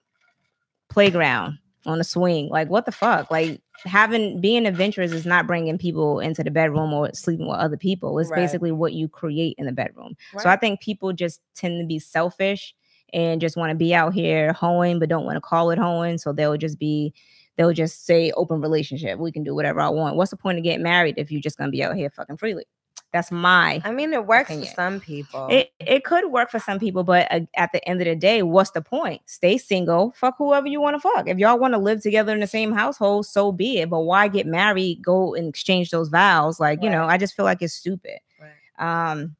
[0.95, 3.29] playground on a swing, like what the fuck?
[3.29, 7.77] Like having being adventurous is not bringing people into the bedroom or sleeping with other
[7.77, 8.17] people.
[8.17, 8.37] It's Right.
[8.41, 10.15] basically what you create in the bedroom.
[10.39, 12.73] So I think people just tend to be selfish
[13.13, 16.17] and just want to be out here hoeing, but don't want to call it hoeing.
[16.17, 17.13] So they'll just be,
[17.57, 19.19] they'll just say open relationship.
[19.19, 20.15] We can do whatever I want.
[20.15, 22.65] What's the point of getting married if you're just gonna be out here fucking freely?
[23.13, 23.81] That's my.
[23.85, 24.67] I mean, it works Opinion.
[24.67, 25.47] for some people.
[25.49, 28.43] It it could work for some people, but uh, at the end of the day,
[28.43, 29.21] what's the point?
[29.25, 31.27] Stay single, fuck whoever you want to fuck.
[31.27, 33.89] If y'all want to live together in the same household, so be it.
[33.89, 35.01] But why get married?
[35.01, 36.59] Go and exchange those vows.
[36.59, 38.19] Like you know, I just feel like it's stupid.
[38.41, 39.11] Right.
[39.11, 39.37] Um,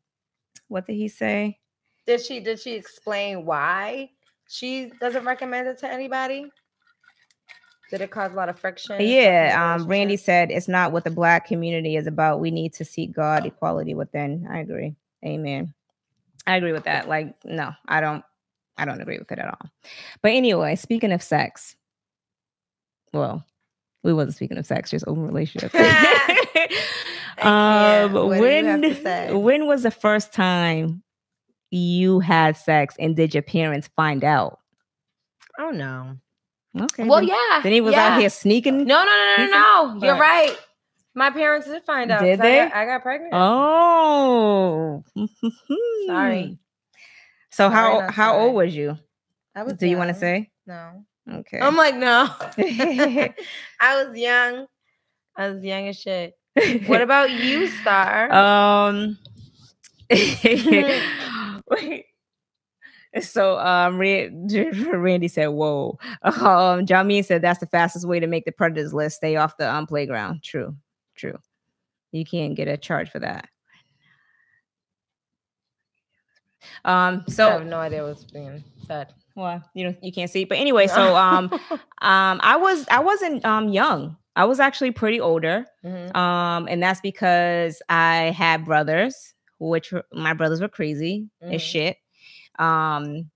[0.70, 1.60] what did he say?
[2.06, 4.12] Did she did she explain why
[4.48, 6.50] she doesn't recommend it to anybody?
[7.92, 8.94] Did it cause a lot of friction?
[8.94, 12.08] and stuff in the Yeah, um, Randy said it's not what the black community is
[12.08, 12.40] about.
[12.40, 14.48] We need to seek God equality within.
[14.50, 14.96] I agree.
[15.24, 15.74] Amen.
[16.48, 17.08] I agree with that.
[17.08, 18.24] Like, no, I don't.
[18.78, 19.70] I don't agree with it at all.
[20.22, 21.76] But anyway, speaking of sex,
[23.14, 23.46] well,
[24.04, 25.74] we wasn't speaking of sex, just open relationships.
[27.42, 31.04] um, What do you have to when when was the first time
[31.72, 34.60] you had sex, and did your parents find out?
[35.58, 36.18] Oh no.
[36.78, 37.06] Okay.
[37.06, 37.60] Well, then, yeah.
[37.64, 38.08] then he was yeah.
[38.16, 38.86] out here sneaking.
[38.86, 39.94] No, no, no, no, no.
[40.00, 40.06] no.
[40.06, 40.56] You're right.
[41.14, 42.22] My parents did find out.
[42.22, 42.58] Did 'cause I they?
[42.58, 43.34] got, I got pregnant.
[43.34, 45.04] Oh,
[46.08, 46.58] Sorry.
[47.52, 48.44] So Sorry, how how sorry.
[48.44, 48.98] old was you?
[49.56, 49.74] I was.
[49.76, 50.52] Do you want to say?
[50.68, 51.06] no?
[51.32, 51.60] Okay.
[51.60, 52.28] I'm like no.
[53.80, 54.68] I was young.
[55.38, 56.34] I was young as shit.
[56.88, 58.32] What about you, Star?
[58.32, 59.18] um.
[60.10, 62.06] wait.
[63.22, 63.98] So um,
[64.94, 66.86] Randy said, "Whoa." Um,
[67.24, 69.18] said that's the fastest way to make the predators list.
[69.18, 70.44] Stay off the um playground.
[70.44, 70.76] True,
[71.16, 71.38] true.
[72.12, 73.50] You can't get a charge for that.
[76.84, 77.24] Um.
[77.28, 79.14] I have no idea what's being said.
[79.36, 80.46] well, you know, you can't see.
[80.46, 81.50] But anyway, so um,
[82.02, 84.18] um, I was I wasn't um young.
[84.36, 85.66] I was actually pretty older.
[85.86, 86.16] Mhm.
[86.16, 91.54] Um, and that's because I had brothers, which were, my brothers were crazy Mhm.
[91.56, 91.98] as shit.
[92.60, 93.30] Um,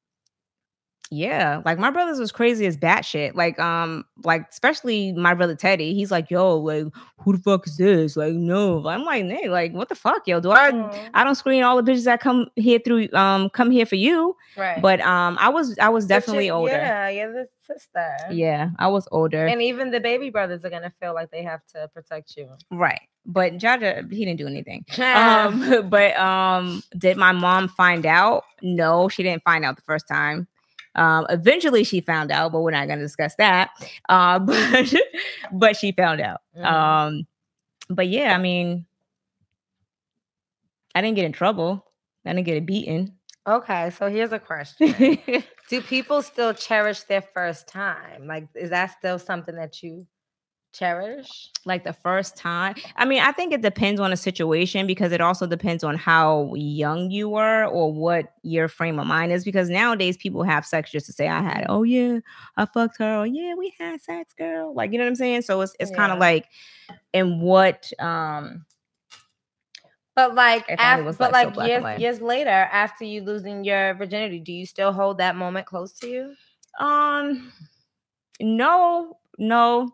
[1.12, 3.34] yeah, like my brothers was crazy as batshit.
[3.36, 5.94] Like, um, like especially my brother Teddy.
[5.94, 6.86] He's like, yo, like,
[7.18, 8.16] who the fuck is this?
[8.16, 10.40] Like, no, I'm like, nay, like, what the fuck, yo?
[10.40, 10.70] Do I?
[10.72, 11.10] Aw.
[11.16, 14.36] I don't screen all the bitches that come here through, um, come here for you.
[14.56, 14.82] right.
[14.82, 16.72] But um, I was, I was But you- definitely older.
[16.74, 18.08] Yeah, you're the sister.
[18.32, 19.48] Yeah, I was older.
[19.48, 22.50] And even the baby brothers are gonna feel like they have to protect you.
[22.72, 23.02] right.
[23.26, 24.86] But Jaja, he didn't do anything.
[25.00, 30.08] um but um did my mom find out no she didn't find out the first
[30.08, 30.48] time
[31.00, 33.72] um eventually she found out but we're not going to discuss that
[34.10, 34.94] uh but
[35.52, 36.66] but she found out Mhm.
[36.66, 37.28] um
[37.90, 38.86] but yeah i mean
[40.96, 41.86] i didn't get in trouble
[42.26, 43.14] i didn't get a beating
[43.48, 44.94] okay, so here's a question.
[45.70, 48.28] Do people still cherish their first time?
[48.28, 50.06] Like, is that still something that you
[50.72, 51.50] cherish?
[51.66, 52.76] like the first time?
[52.96, 56.54] I mean i think it depends on the situation because it also depends on how
[56.56, 60.92] young you were or what your frame of mind is because nowadays people have sex
[60.92, 62.20] just to say i had oh yeah
[62.58, 63.20] i fucked her.
[63.20, 64.74] Oh yeah we had sex girl.
[64.74, 65.42] Like you know what i'm saying?
[65.44, 66.46] So it's it's kind of like
[67.14, 68.66] in what um
[70.16, 73.06] But like, If only it af- was, but like, so like years years later, after
[73.06, 76.36] you losing your virginity, do you still hold that moment close to you?
[76.80, 77.52] um
[78.40, 79.90] no no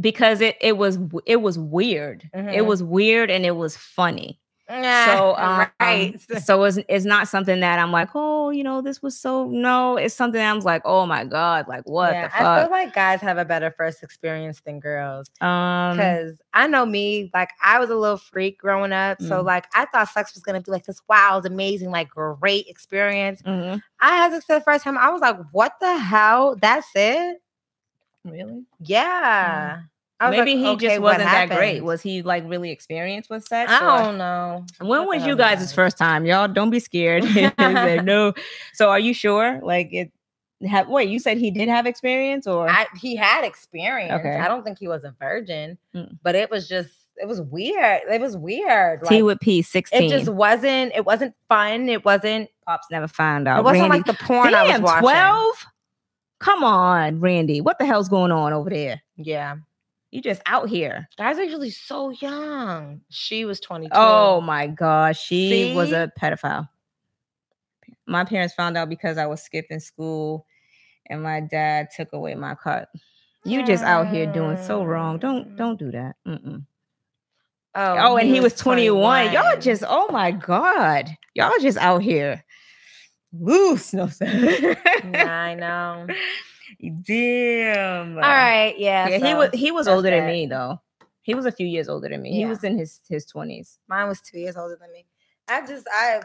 [0.00, 2.66] because it it was it was weird it Mhm.
[2.66, 6.14] was weird and it was funny so um, right.
[6.42, 9.96] so it's, it's not something that i'm like oh you know this was so no
[9.96, 12.94] it's something i'm like oh my god like what yeah, the I feel fuck like
[12.94, 15.30] guys have a better first experience than girls.
[15.40, 19.20] um Because I know me, like I was a little freak growing up.
[19.20, 19.44] So Mm.
[19.44, 23.42] like I thought sex was gonna be like this wild, amazing, like great experience.
[23.42, 23.82] mhm.
[24.00, 24.98] I had sex for the first time.
[24.98, 26.56] I was like, what the hell?
[26.60, 27.38] That's it?
[28.24, 29.80] Really Yeah.
[30.20, 33.28] I was maybe like, he okay, just wasn't that great was he like really experienced
[33.28, 34.64] with sex I or- don't know.
[34.80, 38.32] when was you guys' first time y'all don't be scared said no
[38.72, 40.12] so are you sure like it
[40.64, 44.12] have wait you said he did have experience or I, he had experience.
[44.12, 44.36] Okay.
[44.36, 46.18] I don't think he was a virgin, Mm.
[46.22, 48.02] but it was just it was weird.
[48.08, 49.02] It was weird.
[49.02, 50.92] T Like, with P 16 it just wasn't.
[50.94, 51.88] It wasn't fun.
[51.88, 52.48] It wasn't.
[52.64, 55.00] pops never found out It wasn't Randy, like the porn I was damn watching.
[55.00, 55.66] 12
[56.42, 59.56] come on Randy what the hell's going on over there Yeah,
[60.10, 63.00] you just out here guys are usually so young.
[63.10, 63.92] She was twenty two.
[63.94, 66.68] oh my gosh she was a pedophile
[68.06, 70.46] my parents found out because I was skipping school
[71.06, 72.88] and my dad took away my cut.
[73.44, 75.18] You just out here doing so wrong.
[75.18, 75.56] Don't Mm.
[75.56, 76.16] don't do that.
[76.26, 76.64] Mm-mm.
[77.74, 79.32] Oh, Oh, and he was 21.
[79.32, 81.08] Y'all just, oh my God.
[81.34, 82.44] Y'all just out here
[83.32, 83.92] loose.
[83.92, 84.74] No, Yeah,
[85.28, 86.06] I know.
[87.02, 88.14] Damn.
[88.16, 89.08] All right, yeah.
[89.08, 90.80] Yeah, he was he was older than me though.
[91.22, 92.32] He was a few years older than me.
[92.32, 93.78] He was in his his 20s.
[93.88, 95.06] Mine was two years older than me.
[95.48, 96.22] I just, I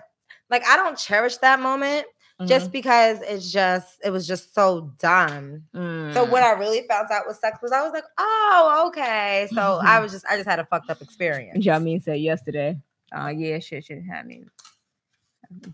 [0.50, 2.06] like, I don't cherish that moment
[2.40, 2.50] Mm-hmm.
[2.50, 5.64] just because it's just, it was just so dumb.
[5.76, 6.14] Mhm.
[6.14, 9.48] So when I really found out what sex was, I was like, oh, okay.
[9.56, 10.02] So I Mhm.
[10.04, 11.66] was just, I just had a fucked up experience.
[11.66, 12.78] Jamin said yesterday.
[13.12, 14.44] Oh yeah, shit should have me.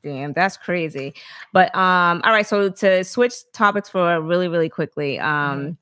[0.04, 1.14] Damn, that's crazy.
[1.52, 2.46] But um, all right.
[2.46, 5.20] So to switch topics for really, really quickly.
[5.20, 5.78] Um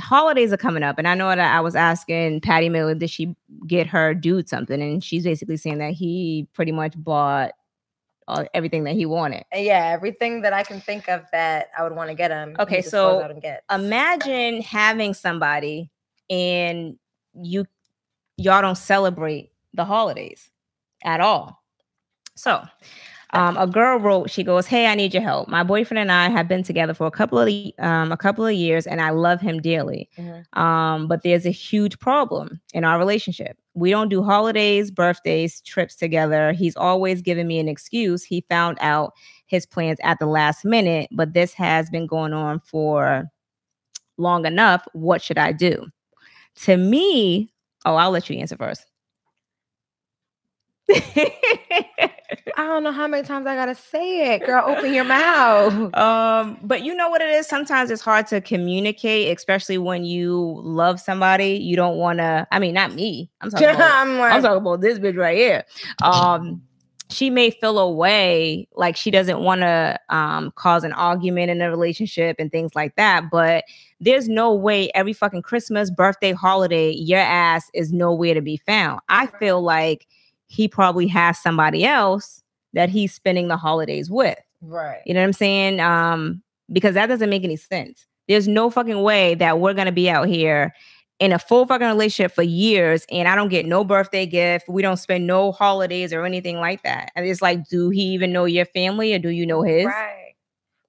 [0.00, 3.34] holidays are coming up, and I know that I was asking Patty Miller, did she
[3.66, 4.80] get her dude something?
[4.82, 7.52] And she's basically saying that he pretty much bought
[8.28, 9.44] uh, everything that he wanted.
[9.52, 12.56] Yeah, everything that I can think of that I would want to get him.
[12.58, 13.62] Okay, so out and gets.
[13.70, 15.90] imagine having somebody
[16.28, 16.98] and
[17.34, 17.66] you
[18.36, 20.50] y'all don't celebrate the holidays
[21.04, 21.62] at all.
[22.36, 22.62] So,
[23.32, 25.48] um, a girl wrote, she goes, "Hey, I need your help.
[25.48, 28.54] My boyfriend and I have been together for a couple of um, a couple of
[28.54, 30.08] years, and I love him dearly.
[30.18, 30.58] Mhm.
[30.58, 33.58] Um, but there's a huge problem in our relationship.
[33.74, 36.52] We don't do holidays, birthdays, trips together.
[36.52, 38.24] He's always giving me an excuse.
[38.24, 39.12] He found out
[39.46, 43.26] his plans at the last minute, but this has been going on for
[44.18, 44.86] long enough.
[44.92, 45.86] What should I do?
[46.64, 47.50] To me,
[47.86, 48.86] oh, I'll let you answer first.
[52.56, 54.64] I don't know how many times I gotta say it, girl.
[54.66, 55.94] Open your mouth.
[55.94, 57.46] um, but you know what it is?
[57.46, 61.54] Sometimes it's hard to communicate, especially when you love somebody.
[61.54, 62.46] You don't want to.
[62.50, 63.30] I mean, not me.
[63.40, 63.68] I'm talking.
[63.68, 65.64] About, I'm like, I'm talking about this bitch right here.
[66.02, 66.62] Um,
[67.08, 71.60] she may feel a way like she doesn't want to um cause an argument in
[71.62, 73.30] a relationship and things like that.
[73.30, 73.64] But
[74.00, 79.00] there's no way every fucking Christmas, birthday, holiday, your ass is nowhere to be found.
[79.08, 80.06] I feel like
[80.46, 84.38] he probably has somebody else that he's spending the holidays with.
[84.60, 85.00] right.
[85.06, 85.80] You know what I'm saying?
[85.80, 88.06] Um, because that doesn't make any sense.
[88.28, 90.74] There's no fucking way that we're gonna be out here
[91.18, 94.68] in a full fucking relationship for years and I don't get no birthday gift.
[94.68, 97.10] We don't spend no holidays or anything like that.
[97.16, 99.86] And it's like, do he even know your family or do you know his?
[99.86, 100.34] Right.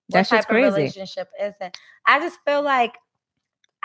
[0.10, 0.76] That's what just type of crazy.
[0.76, 1.78] relationship is it?
[2.06, 2.94] I just feel like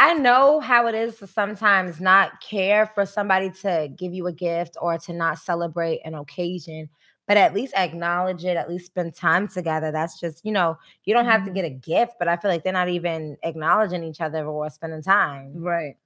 [0.02, 4.32] I know how it is to sometimes not care for somebody to give you a
[4.32, 6.88] gift or to not celebrate an occasion,
[7.28, 9.92] but at least acknowledge it, at least spend time together.
[9.92, 11.54] That's just, you know, you don't have to Mhm.
[11.54, 15.02] get a gift, but I feel like they're not even acknowledging each other or spending
[15.02, 15.52] time.
[15.62, 15.96] Right.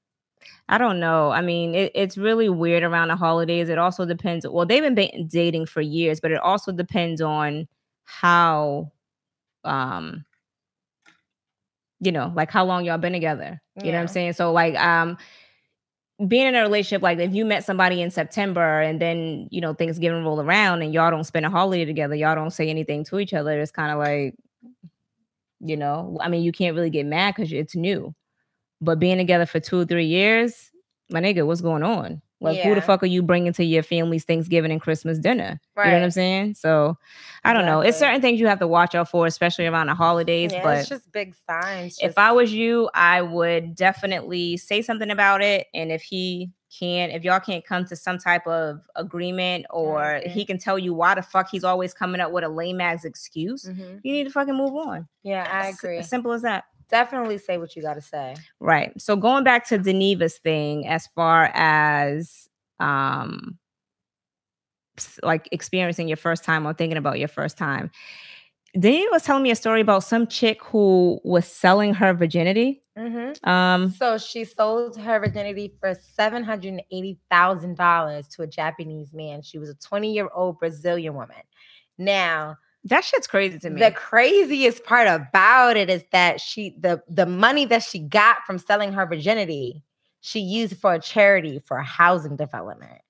[0.69, 1.31] I don't know.
[1.31, 3.69] I mean, it, it's really weird around the holidays.
[3.69, 4.47] It also depends.
[4.47, 7.69] Well, they've been dating for years, but it also depends on
[8.05, 8.93] how,
[9.65, 10.25] um,
[12.01, 13.61] you know, like how long y'all been together.
[13.77, 14.33] You know what I'm saying?
[14.35, 15.17] So, like, um,
[16.27, 19.75] being in a relationship, like if you met somebody in September and then you know
[19.75, 23.19] Thanksgiving roll around and y'all don't spend a holiday together, y'all don't say anything to
[23.19, 23.61] each other.
[23.61, 24.35] It's kind of like,
[25.61, 28.15] you know, I mean, you can't really get mad because it's new.
[28.81, 30.71] But being together for two or three years,
[31.11, 32.23] my nigga, what's going on?
[32.41, 35.59] Like, who the fuck are you bringing to your family's Thanksgiving and Christmas dinner?
[35.77, 36.55] You know what I'm saying?
[36.55, 36.99] So,
[37.45, 37.81] I don't know.
[37.81, 40.53] It's certain things you have to watch out for, especially around the holidays.
[40.53, 41.99] Yeah, but it's just big signs.
[42.03, 45.67] if I was you, I would definitely say something about it.
[45.73, 50.31] And if he can't, if y'all can't come to some type of agreement or Mhm.
[50.31, 53.05] he can tell you why the fuck he's always coming up with a lame ass
[53.05, 54.01] excuse, Mhm.
[54.03, 55.09] you need to fucking move on.
[55.23, 56.03] yeah, I agree.
[56.03, 56.65] Simple as that.
[56.89, 58.37] Definitely say what you got to say.
[58.61, 58.93] Right.
[59.01, 63.59] So going back to Deneva's thing, as far as um
[65.23, 67.91] like experiencing your first time or thinking about your first time.
[68.77, 72.83] Deneva was telling me a story about some chick who was selling her virginity.
[72.97, 73.49] Mm-hmm.
[73.49, 78.47] Um So she sold her virginity for seven hundred and eighty thousand dollars to a
[78.47, 79.43] Japanese man.
[79.43, 81.43] She was a twenty-year-old Brazilian woman.
[81.99, 82.57] Now,
[82.89, 83.81] that shit's crazy to me.
[83.81, 88.59] the craziest part about it is that she the the money that she got from
[88.59, 89.83] selling her virginity,
[90.21, 93.01] she used for a charity for housing development.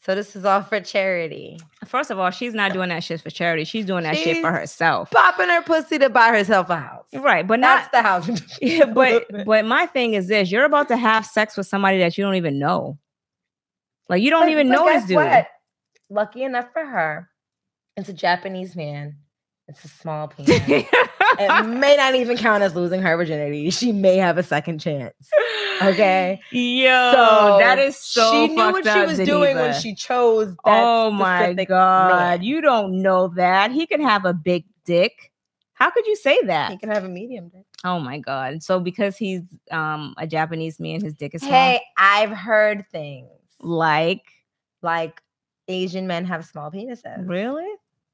[0.00, 1.60] So this is all for charity.
[1.86, 3.62] First of all, she's not doing that shit for charity.
[3.62, 5.12] She's doing that shit for herself.
[5.12, 7.06] Popping her pussy to buy herself a house.
[7.14, 8.38] Right, but That's not the housing.
[8.60, 12.18] Yeah, but but my thing is this: you're about to have sex with somebody that
[12.18, 12.98] you don't even know.
[14.08, 15.16] Like you don't But- even but know this dude.
[15.16, 15.46] what?
[16.10, 17.30] Lucky enough for her,
[17.96, 19.16] it's a Japanese man.
[19.68, 20.60] It's a small penis.
[20.68, 23.70] it may not even count as losing her virginity.
[23.70, 25.14] She may have a second chance.
[25.82, 26.40] Okay.
[26.50, 30.84] Yo, so that is so she knew what she was doing when she chose that
[30.84, 32.42] oh my god, man.
[32.42, 35.30] you don't know that he could have a big dick.
[35.74, 36.70] How could you say that?
[36.70, 37.64] He can have a medium dick.
[37.84, 38.62] Oh my god.
[38.62, 41.52] So because he's um a Japanese man, his dick is small.
[41.52, 43.28] Hey, I've heard things
[43.60, 44.22] Like
[44.82, 45.20] like
[45.68, 47.28] Asian men have small penises.
[47.28, 47.66] really?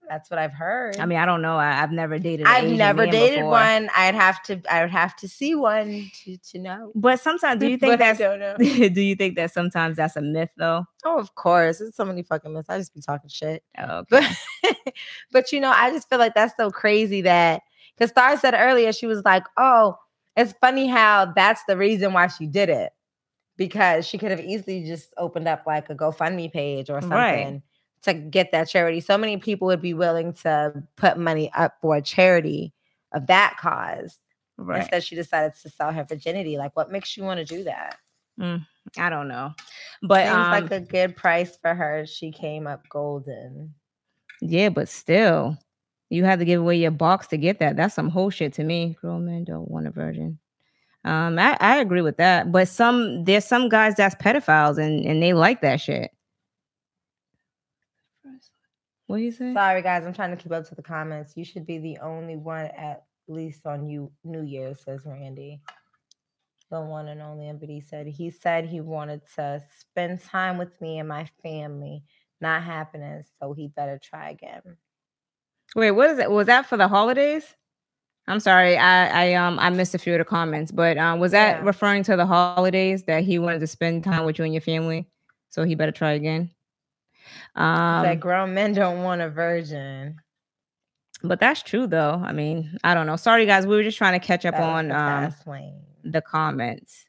[0.09, 0.99] That's what I've heard.
[0.99, 1.57] I mean, I don't know.
[1.59, 2.47] I, have never dated.
[2.47, 3.51] I've Asian never dated before.
[3.51, 3.90] one.
[3.94, 4.61] I'd have to.
[4.71, 6.92] I would have to see one to to know.
[6.94, 8.18] But sometimes, do you think that's
[8.59, 10.85] do you think that sometimes that's a myth though?
[11.05, 11.81] Oh, of course.
[11.81, 12.71] It's so many fucking myths.
[12.71, 13.62] I just be talking shit.
[13.79, 14.25] Oh, But
[15.31, 17.62] but you know, I just feel like that's so crazy that
[17.97, 19.97] because Star said earlier, she was like, Oh,
[20.37, 22.92] it's funny how that's the reason why she did it.
[23.57, 27.62] Because she could have easily just opened up like a GoFundMe page or something Right.
[28.03, 29.01] To get that charity.
[29.01, 32.73] So many people would be willing to put money up for a charity
[33.13, 34.19] of that cause.
[34.57, 34.81] right.
[34.81, 36.59] Instead, she decided to sell her virginity.
[36.59, 37.99] Like, what makes you want to do that?
[38.97, 39.53] I don't know,
[40.03, 42.07] but Seems um, like a good price for her.
[42.07, 43.75] She came up golden.
[44.41, 45.59] yeah, but still,
[46.09, 47.77] you had to give away your box to get that.
[47.77, 48.97] That's some whole shit to me.
[49.01, 50.39] Grown men don't want a virgin.
[51.05, 55.23] Um, I, I agree with that, but some there's some guys that's pedophiles and and
[55.23, 56.13] they like that shit.
[59.09, 59.55] What do you say?
[59.55, 60.05] Sorry, guys.
[60.07, 61.33] I'm trying to keep up to the comments.
[61.35, 65.62] You should be the only one at least on you New Year's, says Randy.
[66.71, 67.51] The one and only.
[67.59, 72.05] But he said he said he wanted to spend time with me and my family.
[72.40, 74.61] Not happening, so he better try again.
[75.75, 76.31] Wait, what is it?
[76.31, 77.57] Was that for the holidays?
[78.27, 81.33] I'm sorry, I I um I missed a few of the comments, but um was
[81.33, 81.64] that Yeah.
[81.64, 85.09] referring to the holidays that he wanted to spend time with you and your family?
[85.49, 86.51] So he better try again.
[87.55, 90.17] Um, said grown men don't want a virgin.
[91.23, 92.23] but that's true though.
[92.25, 93.17] I mean, I don't know.
[93.17, 95.33] Sorry guys, we were just trying to catch up on the um
[96.05, 97.05] the comments.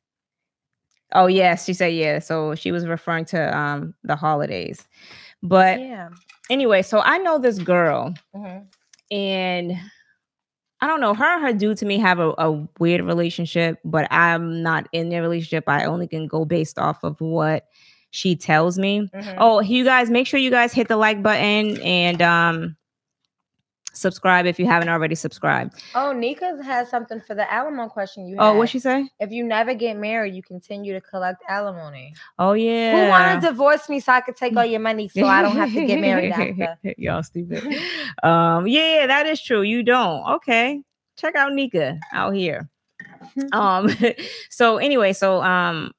[1.13, 2.19] Oh yes, she said yeah.
[2.19, 4.88] So she was referring to um the holidays.
[5.41, 6.10] But Yeah.
[6.49, 8.65] anyway, so I know this girl Mhm.
[9.12, 9.73] and
[10.82, 14.08] I don't know, her and her dude to me have a, a weird relationship, but
[14.13, 15.65] I'm not in their relationship.
[15.67, 17.65] I only can go based off of what
[18.11, 19.09] she tells me.
[19.13, 19.35] Mhm.
[19.37, 22.75] Oh, you guys, make sure you guys hit the like button and um
[23.93, 25.73] subscribe if you haven't already subscribed.
[25.93, 28.43] Oh, Nika has something for the alimony question you had.
[28.43, 29.09] Oh, what she say?
[29.19, 32.13] if you never get married, you continue to collect alimony.
[32.37, 33.05] Oh yeah.
[33.05, 35.55] Who want to divorce me so I could take all your money so I don't
[35.55, 36.93] have to get married after?
[36.97, 37.63] Y'all stupid.
[38.23, 39.61] um, yeah, that is true.
[39.63, 40.25] You don't.
[40.35, 40.81] Okay.
[41.17, 42.69] Check out Nika out here.
[43.53, 43.89] um
[44.49, 45.91] so anyway so um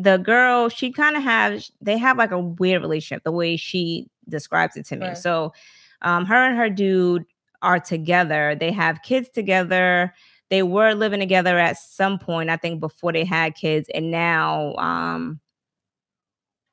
[0.00, 4.08] the girl she kind of has they have like a weird relationship the way she
[4.28, 5.18] describes it to me Right.
[5.18, 5.52] so
[6.02, 7.24] um her and her dude
[7.62, 10.14] are together they have kids together
[10.50, 14.74] they were living together at some point i think before they had kids and now
[14.76, 15.40] um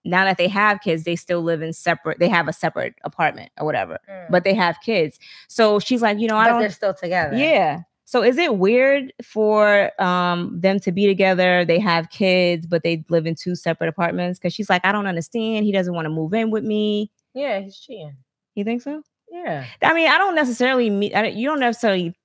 [0.04, 3.52] now that they have kids they still live in separate they have a separate apartment
[3.60, 4.28] or whatever Mm.
[4.30, 7.36] but they have kids so she's like you know i but don't they're still together.
[7.36, 7.82] yeah.
[8.06, 11.66] So is it weird for um them to be together?
[11.66, 14.40] They have kids, but they live in two separate apartments.
[14.40, 15.66] Cause she's like, I don't understand.
[15.66, 17.12] He doesn't want to move in with me.
[17.34, 18.16] Yeah, he's cheating.
[18.54, 19.02] You think so?
[19.30, 19.66] Yeah.
[19.82, 21.14] I mean, I don't necessarily mean.
[21.14, 22.16] I don't, you don't necessarily.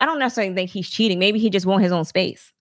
[0.00, 1.18] I don't necessarily think he's cheating.
[1.18, 2.52] Maybe he just want his own space.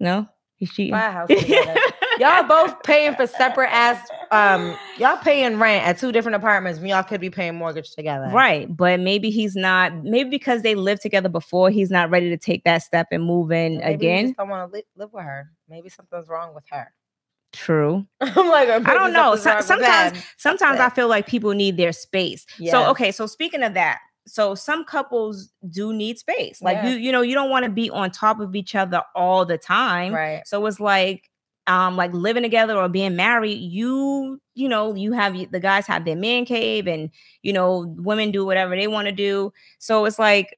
[0.00, 0.92] No, he's cheating.
[0.92, 1.30] My house.
[2.18, 6.88] y'all both paying for separate ass um y'all paying rent at two different apartments when
[6.88, 8.28] y'all could be paying mortgage together.
[8.32, 9.94] Right, but maybe he's not.
[10.04, 13.52] Maybe because they lived together before, he's not ready to take that step and move
[13.52, 14.34] in Maybe again.
[14.36, 15.50] don't want to li- live with her.
[15.68, 16.92] Maybe something's wrong with her.
[17.52, 18.06] True.
[18.20, 19.36] I'm like, I don't know.
[19.36, 22.44] So- sometimes, sometimes I feel like people need their space.
[22.70, 26.60] So okay, so speaking of that, so some couples do need space.
[26.60, 29.46] Like you, you know, you don't want to be on top of each other all
[29.46, 30.12] the time.
[30.12, 30.42] right.
[30.46, 31.30] So it's like
[31.66, 36.04] um like living together or being married, you you know, you have the guys have
[36.04, 37.10] their man cave and
[37.42, 39.52] you know, women do whatever they want to do.
[39.78, 40.56] So it's like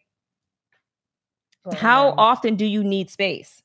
[1.73, 3.63] how often do you need space?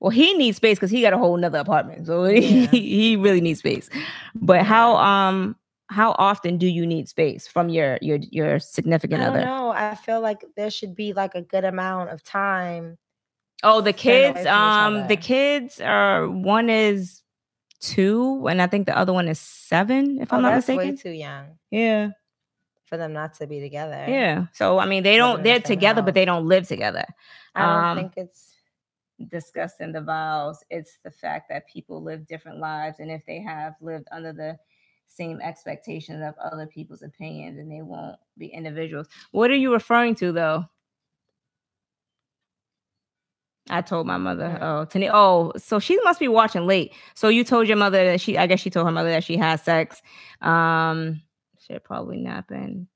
[0.00, 2.06] Well, he needs space because he got a whole nother apartment.
[2.06, 2.66] So he, Yeah.
[2.66, 3.88] he really needs space.
[4.34, 5.56] But how um
[5.88, 9.44] how often do you need space from your your your significant I don't other?
[9.46, 12.98] No, I feel like there should be like a good amount of time.
[13.64, 17.22] Oh, the kids, um, the kids are one is
[17.80, 20.90] two, and I think the other one is seven, if Oh, I'm not mistaken.
[20.90, 22.10] way too young Yeah,
[22.84, 24.04] for them not to be together.
[24.08, 24.46] yeah.
[24.52, 27.04] So I mean, they don't they're together, but they don't live together.
[27.54, 28.54] I don't Um, think it's
[29.28, 30.62] discussing the vows.
[30.70, 34.58] It's the fact that people live different lives, and if they have lived under the
[35.06, 39.06] same expectations of other people's opinions, then they won't be individuals.
[39.30, 40.64] What are you referring to, though?
[43.70, 44.58] I told my mother.
[44.60, 46.92] Oh, Tani- oh, so she must be watching late.
[47.14, 48.36] So you told your mother that she.
[48.36, 50.02] I guess she told her mother that she has sex.
[50.42, 51.22] Um,
[51.66, 52.88] shit, probably napping.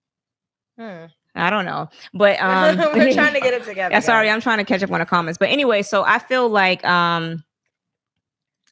[0.79, 1.07] hmm.
[1.35, 3.93] I don't know, but um, we're trying to get it together.
[3.93, 4.29] Yeah, sorry.
[4.29, 5.39] I'm trying to catch up on the comments.
[5.39, 7.45] But anyway, so I feel like um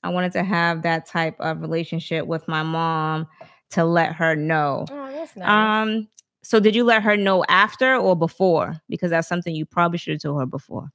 [0.02, 3.26] I wanted to have that type of relationship with my mom
[3.70, 4.84] to let her know.
[4.90, 5.48] Oh, that's nice.
[5.48, 6.08] Um
[6.42, 8.80] so did you let her know after or before?
[8.88, 10.90] Because that's something you probably should have told her before.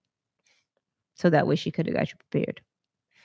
[1.22, 2.62] So that way she could have got you prepared.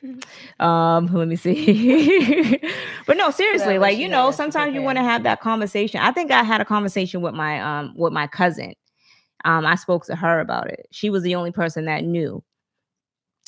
[0.61, 2.59] Um, let me see.
[3.07, 5.40] but no, seriously, like you know, have got you sometimes you want to have that
[5.40, 6.01] conversation.
[6.01, 8.74] I think I had a conversation with my um with my cousin.
[9.44, 10.86] Um, I spoke to her about it.
[10.92, 12.42] She was the only person that knew.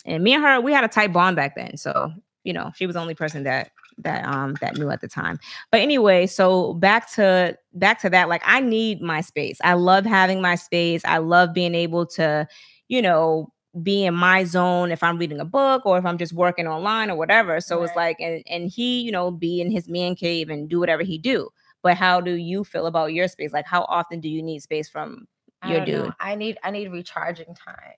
[0.04, 1.76] And me and her, we had a tight bond back then.
[1.76, 2.12] So,
[2.44, 5.38] you know, she was the only person that that um that knew at the time.
[5.70, 9.58] But anyway, so back to back to that, like I need my space.
[9.62, 11.04] I love having my space.
[11.04, 12.46] I love being able to,
[12.88, 13.52] you know,
[13.82, 17.10] be in my zone if I'm reading a book or if I'm just working online
[17.10, 17.60] or whatever.
[17.60, 20.80] So it's like and and he, you know, be in his man cave and do
[20.80, 21.50] whatever he do.
[21.82, 23.52] But how do you feel about your space?
[23.52, 25.26] Like how often do you need space from
[25.68, 25.86] your know.
[25.86, 26.12] dude?
[26.18, 27.94] I need I need recharging time.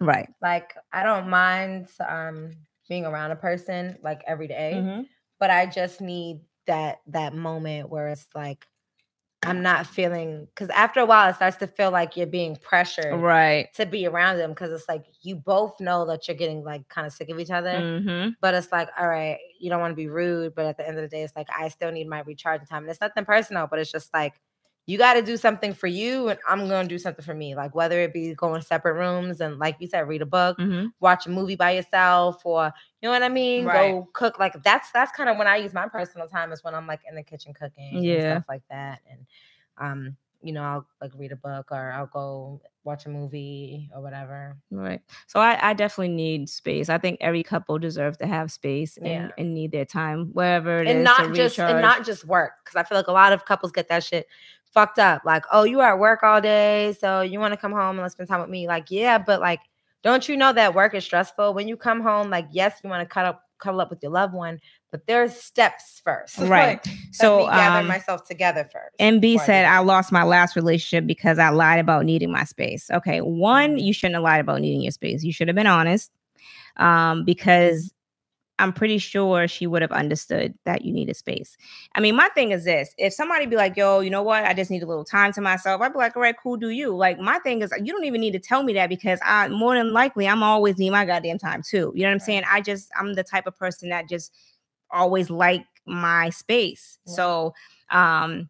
[0.00, 0.28] Right.
[0.40, 2.52] Like I don't mind um
[2.88, 5.06] being around a person like every day, Mhm.
[5.38, 8.66] but I just need that that moment where it's like
[9.44, 13.26] I'm not feeling because after a while it starts to feel like you're being pressured
[13.26, 13.68] Right.
[13.74, 17.06] to be around them because it's like you both know that you're getting like kind
[17.06, 17.86] of sick of each other.
[18.00, 20.86] hmm But it's like, all right, you don't want to be rude, but at the
[20.86, 22.82] end of the day, it's like I still need my recharging time.
[22.84, 24.34] And it's nothing personal, but it's just like
[24.86, 27.54] you got to do something for you, and I'm gonna do something for me.
[27.54, 30.58] Like whether it be going to separate rooms and, like you said, read a book,
[30.58, 33.90] hmm watch a movie by yourself, or you know what I mean, Right.
[33.92, 34.38] go cook.
[34.38, 37.00] Like that's that's kind of when I use my personal time is when I'm like
[37.08, 38.34] in the kitchen cooking, and Yeah.
[38.36, 39.26] stuff like that, and
[39.78, 44.02] um, you know, I'll like read a book or I'll go watch a movie or
[44.02, 44.56] whatever.
[44.70, 45.00] Right.
[45.26, 46.88] So I, I definitely need space.
[46.90, 49.28] I think every couple deserves to have space and, Yeah.
[49.38, 50.90] and need their time, wherever it is.
[50.90, 53.44] and to not just and not just work because i feel like a lot of
[53.46, 54.26] couples get that shit
[54.74, 57.72] fucked up like oh you are at work all day so you want to come
[57.72, 59.60] home and let's spend time with me like yeah but like
[60.02, 63.00] don't you know that work is stressful when you come home like yes you want
[63.00, 64.58] to cut up cuddle up with your loved one
[64.90, 66.80] but there's steps first right.
[66.84, 69.64] Let So gather um, myself together first MB before I said.
[69.64, 72.90] I lost my last relationship because I lied about needing my space.
[72.90, 73.82] Okay, one, Mhm.
[73.82, 75.24] you shouldn't have lied about needing your space.
[75.24, 76.12] You should have been honest,
[76.76, 77.92] um, because
[78.58, 81.56] I'm pretty sure she would have understood that you needed space.
[81.94, 84.44] I mean, my thing is this: if somebody be like, "Yo, you know what?
[84.44, 86.70] I just need a little time to myself," I'd be like, "All right, cool, do
[86.70, 89.48] you?" Like, my thing is, you don't even need to tell me that because I
[89.48, 91.92] more than likely I'm always need my goddamn time too.
[91.94, 92.44] You know what I'm saying?
[92.48, 94.32] I just I'm the type of person that just
[94.90, 96.98] always like my space.
[97.06, 97.14] Yeah.
[97.14, 97.54] So,
[97.90, 98.48] um,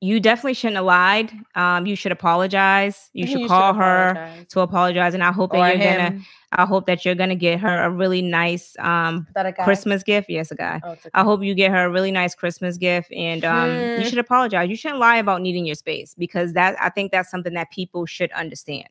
[0.00, 1.32] you definitely shouldn't have lied.
[1.54, 3.10] Um, you should apologize.
[3.14, 4.46] You should call her apologize.
[4.50, 6.14] to apologize, and I hope that or you're gonna.
[6.52, 9.64] I hope that you're gonna get her a really nice um a?
[9.64, 10.30] Christmas gift.
[10.30, 10.80] Yes, a guy.
[10.84, 14.08] Oh, I hope you get her a really nice Christmas gift, and um, you Hmm.
[14.08, 14.68] should apologize.
[14.70, 18.06] You shouldn't lie about needing your space because that I think that's something that people
[18.06, 18.88] should understand.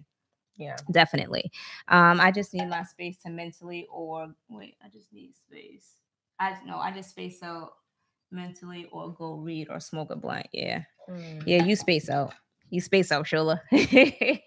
[0.58, 1.52] yeah Definitely.
[1.88, 5.98] Um, I just need my space to mentally or wait, I just need space.
[6.40, 7.72] I no, I just space out
[8.32, 10.48] mentally or go read or smoke a blunt.
[10.52, 10.84] Yeah.
[11.10, 11.44] Mm.
[11.46, 12.34] Yeah, you space out.
[12.70, 13.62] You space out, Shola.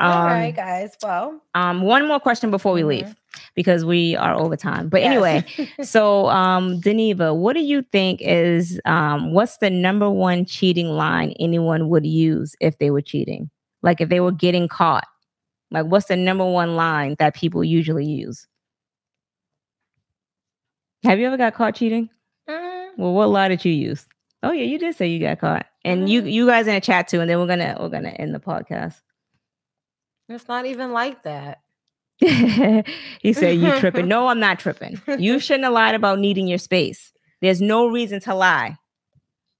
[0.00, 3.14] all um, right guys well um, one more question before we leave
[3.56, 4.88] because we are over time.
[4.88, 5.10] But yes.
[5.10, 10.90] anyway, so um Deneva, what do you think is um what's the number one cheating
[10.90, 13.50] line anyone would use if they were cheating?
[13.82, 15.06] Like if they were getting caught.
[15.72, 18.46] Like what's the number one line that people usually use?
[21.02, 22.08] Have you ever got caught cheating?
[22.96, 24.04] Well, what lie did you use?
[24.42, 25.66] Oh yeah, you did say you got caught.
[25.84, 26.32] And you Mhm.
[26.32, 29.00] you guys in a chat too, and then we're gonna we're gonna end the podcast.
[30.28, 31.60] it's not even like that
[32.18, 34.06] he said, You tripping.
[34.08, 35.00] No, I'm not tripping.
[35.18, 37.12] You shouldn't have lied about needing your space.
[37.40, 38.76] There's no reason to lie.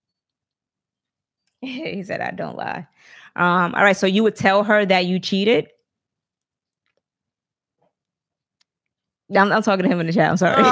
[1.60, 2.86] he said, I don't lie.
[3.34, 3.96] Um, all right.
[3.96, 5.68] So you would tell her that you cheated.
[9.34, 10.30] I'm, I'm talking to him in the chat.
[10.30, 10.62] I'm sorry.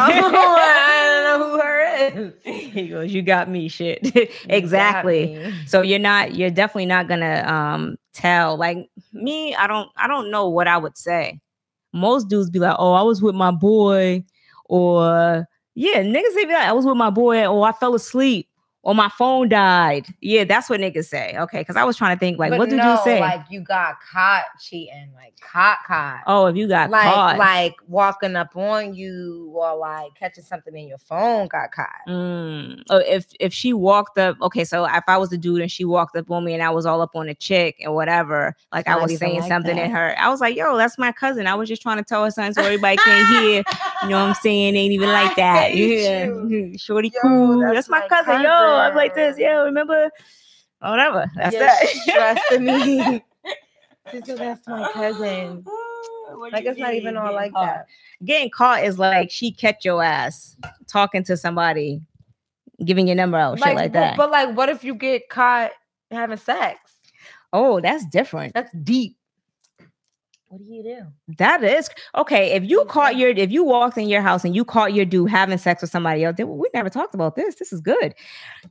[2.44, 4.00] he goes, You got me, shit.
[4.48, 5.36] Exactly.
[5.36, 5.54] me.
[5.66, 8.56] So you're not, you're definitely not gonna um tell.
[8.56, 11.40] Like me, I don't, I don't know what I would say.
[11.92, 14.24] Most dudes be like, "Oh, I was with my boy,"
[14.66, 18.48] or yeah, niggas say be like, "I was with my boy," or "I fell asleep,"
[18.82, 21.36] or "My phone died." Yeah, that's what niggas say.
[21.36, 23.20] Okay, because I was trying to think, like, But what did no, you say?
[23.20, 26.22] Like you got caught cheating, like caught, caught.
[26.26, 27.38] oh, if you got like caught.
[27.38, 31.88] like walking up on you or like catching something in your phone got caught.
[32.08, 32.82] Mm.
[32.90, 35.84] Oh, if if she walked up, okay, so if I was a dude and she
[35.84, 38.88] walked up on me and I was all up on a chick and whatever, like
[38.88, 41.54] I was saying like something in her, I was like, "Yo, that's my cousin." I
[41.54, 43.62] was just trying to tell her something so everybody can hear.
[44.02, 44.76] You know what I'm saying?
[44.76, 45.76] Ain't even like that.
[45.76, 46.78] Yeah, you.
[46.78, 47.60] Shorty Yo, cool.
[47.60, 48.42] That's, that's my my cousin.
[48.42, 49.38] Yo, I'm like this.
[49.38, 50.10] Yeah, remember?
[50.80, 51.30] whatever.
[51.36, 51.88] That's You're that.
[51.88, 53.24] stressing me.
[54.26, 55.64] That's my cousin.
[56.52, 57.86] Like it's not even all like that.
[58.24, 60.54] Getting caught is like she catch your ass
[60.86, 62.02] talking to somebody,
[62.84, 64.16] giving your number out, shit like but- that.
[64.16, 65.72] But like, what if you get caught
[66.12, 66.78] having sex?
[67.52, 68.54] oh, that's different.
[68.54, 69.16] That's deep.
[70.50, 71.02] What do you do?
[71.38, 72.50] That is okay.
[72.50, 75.30] If you caught your, if you walked in your house and you caught your dude
[75.30, 77.54] having sex with somebody else, we never talked about this.
[77.54, 78.16] This is good.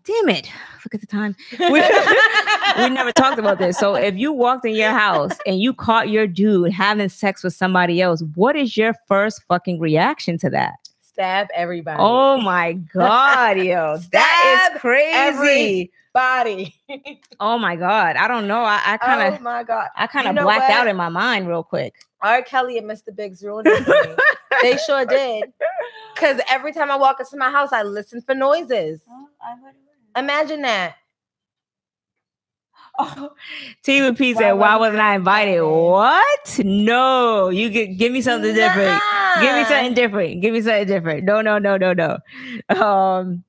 [0.03, 0.51] Damn it!
[0.84, 1.38] Look at the time.
[1.57, 1.82] We,
[2.84, 3.77] we never talked about this.
[3.77, 7.53] So if you walked in your house and you caught your dude having sex with
[7.53, 10.73] somebody else, what is your first fucking reaction to that?
[10.99, 11.97] Stab everybody.
[12.01, 15.91] Oh my god, yo, that is crazy.
[16.20, 16.76] Body.
[17.41, 18.61] Oh my god, I don't know.
[18.63, 19.88] I, I kind of, oh my god.
[19.95, 20.72] I kind You of know blacked what?
[20.72, 21.93] out in my mind real quick.
[22.22, 22.41] R.
[22.41, 23.15] Kelly and Mr.
[23.15, 24.15] Biggs ruined it for me.
[24.61, 25.53] they sure did.
[26.13, 28.99] Because every time I walk into my house, I listen for noises.
[30.17, 30.95] Imagine that.
[32.97, 33.32] Oh,
[33.84, 35.63] T with P Why said, "Why wasn't wasn't I I invited?" invited?
[35.63, 36.59] What?
[36.65, 39.01] No, you get give me something different.
[39.39, 40.41] Give me something different.
[40.41, 41.24] Give me something different.
[41.24, 42.17] No, no, no, no, no.
[42.76, 43.45] Um,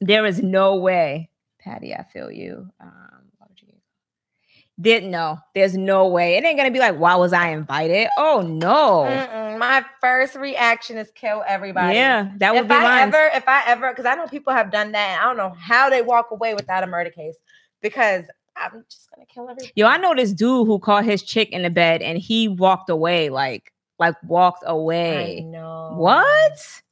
[0.00, 1.28] there is no way,
[1.68, 1.94] Patty.
[1.94, 2.70] I feel you.
[2.80, 3.68] Um, why would you?
[4.80, 5.38] Did no.
[5.54, 6.36] There's no way.
[6.36, 8.08] It ain't gonna be like, why was I invited?
[8.16, 9.04] Oh no.
[9.08, 9.58] Mm-mm.
[9.58, 11.96] My first reaction is kill everybody.
[11.96, 13.08] Yeah, that would if be I mine.
[13.08, 15.54] ever, if I ever, because I know people have done that, and I don't know
[15.58, 17.36] how they walk away without a murder case.
[17.82, 18.24] Because
[18.56, 19.72] I'm just gonna kill everybody.
[19.74, 22.88] Yo, I know this dude who caught his chick in the bed and he walked
[22.88, 25.40] away, like, like walked I away.
[25.44, 26.82] know What?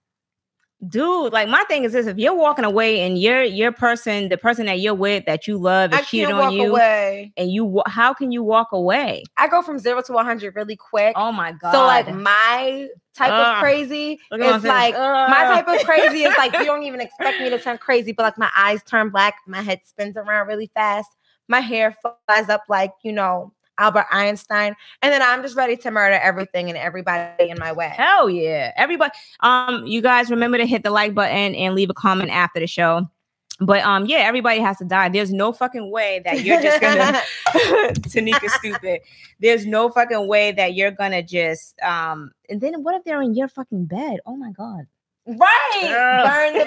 [0.87, 4.37] Dude, like my thing is this: if you're walking away and your your person, the
[4.37, 7.33] person that you're with that you love is cheating on you, away.
[7.39, 9.23] and you, how can you walk away?
[9.39, 11.15] I go from zero to 100 really quick.
[11.17, 11.73] Oh my god!
[11.73, 13.57] so like my type Ugh.
[13.57, 17.49] of crazy is like my type of crazy is like you don't even expect me
[17.49, 21.09] to turn crazy, but like my eyes turn black, my head spins around really fast,
[21.49, 25.91] my hair flies up like you know Albert Einstein, and then I'm just ready to
[25.91, 27.89] murder everything and everybody in my way.
[27.89, 28.73] Hell yeah.
[28.77, 32.61] Everybody, um, you guys remember to hit the like button and leave a comment after
[32.61, 33.07] the show.
[33.59, 35.09] But um, yeah, everybody has to die.
[35.09, 39.01] There's no fucking way that you're just gonna Tanika stupid.
[39.41, 43.35] There's no fucking way that you're gonna just um and then what if they're in
[43.35, 44.19] your fucking bed?
[44.27, 44.87] Oh my god.
[45.27, 46.29] right, Ugh.
[46.29, 46.65] burn the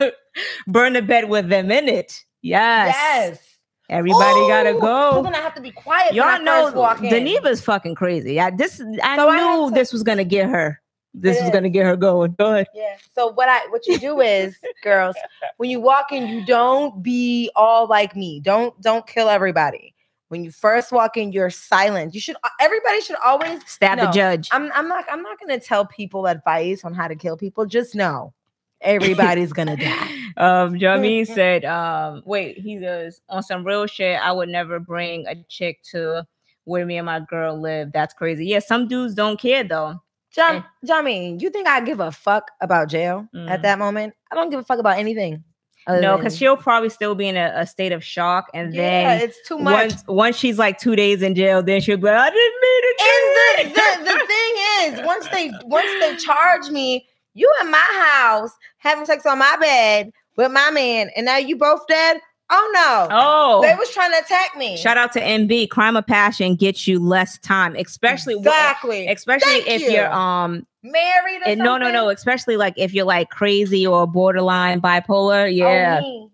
[0.00, 0.12] bed.
[0.66, 2.24] Burn the bed with them in it.
[2.42, 2.94] Yes.
[2.94, 3.45] Yes,
[3.88, 5.16] Everybody gotta go.
[5.16, 6.12] So then I have to be quiet.
[6.14, 7.10] Y'all when I know first walk in.
[7.10, 8.40] Daniva's fucking crazy.
[8.40, 10.80] I this I So knew to- this was gonna get her.
[11.14, 11.52] This was is.
[11.54, 12.34] gonna get her going.
[12.38, 12.66] Go ahead.
[12.74, 12.96] Yeah.
[13.14, 15.16] So what I what you do is, girls,
[15.56, 18.40] when you walk in, you don't be all like me.
[18.40, 19.94] Don't don't kill everybody.
[20.28, 22.12] When you first walk in, you're silent.
[22.12, 24.48] You should everybody should always Stab the judge.
[24.50, 27.64] I'm I'm not I'm not gonna tell people advice on how to kill people.
[27.64, 28.34] Just know
[28.80, 30.12] everybody's gonna die.
[30.38, 34.20] Um, Jami said, um, wait, he goes on some real shit.
[34.20, 36.26] I would never bring a chick to
[36.64, 37.90] where me and my girl live.
[37.90, 38.44] That's crazy.
[38.44, 39.94] Yeah, some dudes don't care though.
[40.34, 43.48] John, Jamie, you think I give a fuck about jail Mm.
[43.48, 44.12] at that moment?
[44.30, 45.42] I don't give a fuck about anything.
[45.88, 49.26] No, because she'll probably still be in a, a state of shock, and yeah, then
[49.28, 49.72] it's too much.
[49.92, 52.82] once once she's like two days in jail, then she'll be like, I didn't mean
[52.82, 53.62] to.
[53.62, 57.06] And the, the, the thing is, once they once they charge me,
[57.36, 61.56] you in my house having sex on my bed with my man, and now you
[61.56, 62.20] both dead.
[62.48, 64.76] Oh no, oh, they was trying to attack me.
[64.76, 65.68] shout out to MB.
[65.70, 69.08] Crime of passion gets you less time, especially exactly.
[69.08, 69.90] especially Thank if you.
[69.90, 74.06] you're um Married or and no no no especially like if you're like crazy or
[74.06, 76.28] borderline bipolar Oh, yeah me.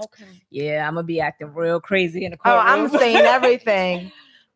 [0.00, 0.24] Okay.
[0.50, 2.54] yeah i'm gonna be acting real crazy in the court.
[2.54, 4.12] Oh, I'm saying everything.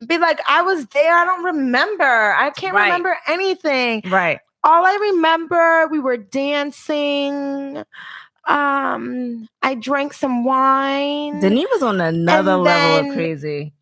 [0.06, 1.12] Be like, I was there.
[1.14, 2.04] I don't remember.
[2.04, 2.84] I can't Right.
[2.84, 4.02] remember anything.
[4.06, 7.82] right all I remember, we were dancing.
[8.46, 11.40] Um, I drank some wine.
[11.40, 13.72] Denis was on another level of crazy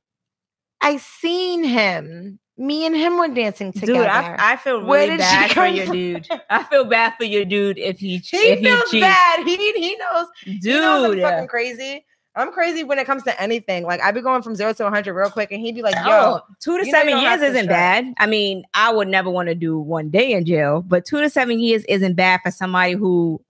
[0.81, 2.39] I seen him.
[2.57, 3.93] Me and him were dancing together.
[3.95, 5.95] dude I, I feel really bad for your from?
[5.95, 9.47] dude i feel bad for your dude if he he if feels he cheats bad.
[9.47, 10.27] He he knows.
[10.45, 12.05] dude He knows I'm fucking crazy.
[12.39, 13.85] I'm crazy when it comes to anything.
[13.85, 16.03] Like I'd be going from zero to 100 real quick, and he'd be like, "Yo,
[16.07, 18.15] Oh, two to you know you seven years isn't bad.
[18.19, 21.29] I mean, I would never want to do one day in jail, but two to
[21.29, 23.41] seven years isn't bad for somebody who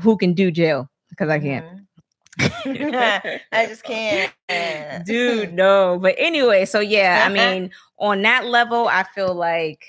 [0.00, 1.64] who can do jail because I can't.
[1.66, 1.84] Mhm.
[3.52, 4.32] I just can't,
[5.04, 5.98] Dude, no.
[6.00, 9.84] But anyway, so yeah, I mean, on that level, I feel like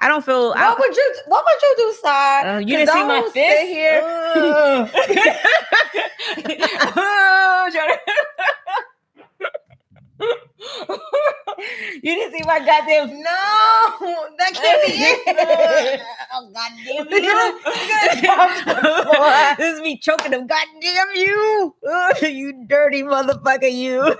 [0.00, 0.52] I don't feel.
[0.56, 2.46] I, What would you What would you do, Sar?
[2.46, 4.00] uh, you didn't see my fist sit here.
[12.02, 13.08] You didn't see my goddamn.
[13.20, 16.00] No, that can't be it.
[16.32, 17.04] oh, goddamn you.
[19.58, 20.46] this is me choking them.
[20.46, 21.74] Goddamn you,
[22.22, 24.14] you dirty motherfucker, you.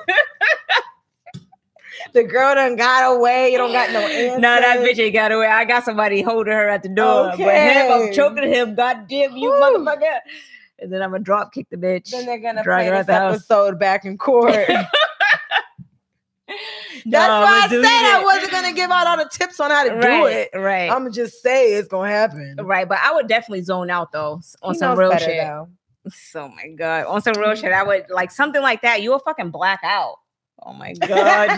[2.13, 3.51] The girl done got away.
[3.53, 4.41] You don't got no answer.
[4.41, 5.47] no, that bitch ain't got away.
[5.47, 7.31] I got somebody holding her at the door.
[7.31, 8.09] But him, Okay.
[8.09, 8.75] I'm choking him.
[8.75, 9.61] God damn you, Woo.
[9.61, 10.19] motherfucker.
[10.79, 12.11] And then I'm gonna drop kick the bitch.
[12.11, 13.35] Then they're gonna Drag play her this the house.
[13.37, 14.55] episode back in court.
[17.07, 19.71] That's No, why I said delete I wasn't gonna give out all the tips on
[19.71, 20.51] how to do it.
[20.55, 20.91] Right.
[20.91, 22.57] I'm gonna just say it's gonna happen.
[22.63, 22.89] right.
[22.89, 25.41] But I would definitely zone out though on He some real shit.
[25.41, 25.69] though.
[26.35, 27.05] Oh my god.
[27.07, 27.73] On some real shit.
[27.73, 29.03] I would like something like that.
[29.03, 30.17] You will fucking black out.
[30.63, 31.49] Oh my god.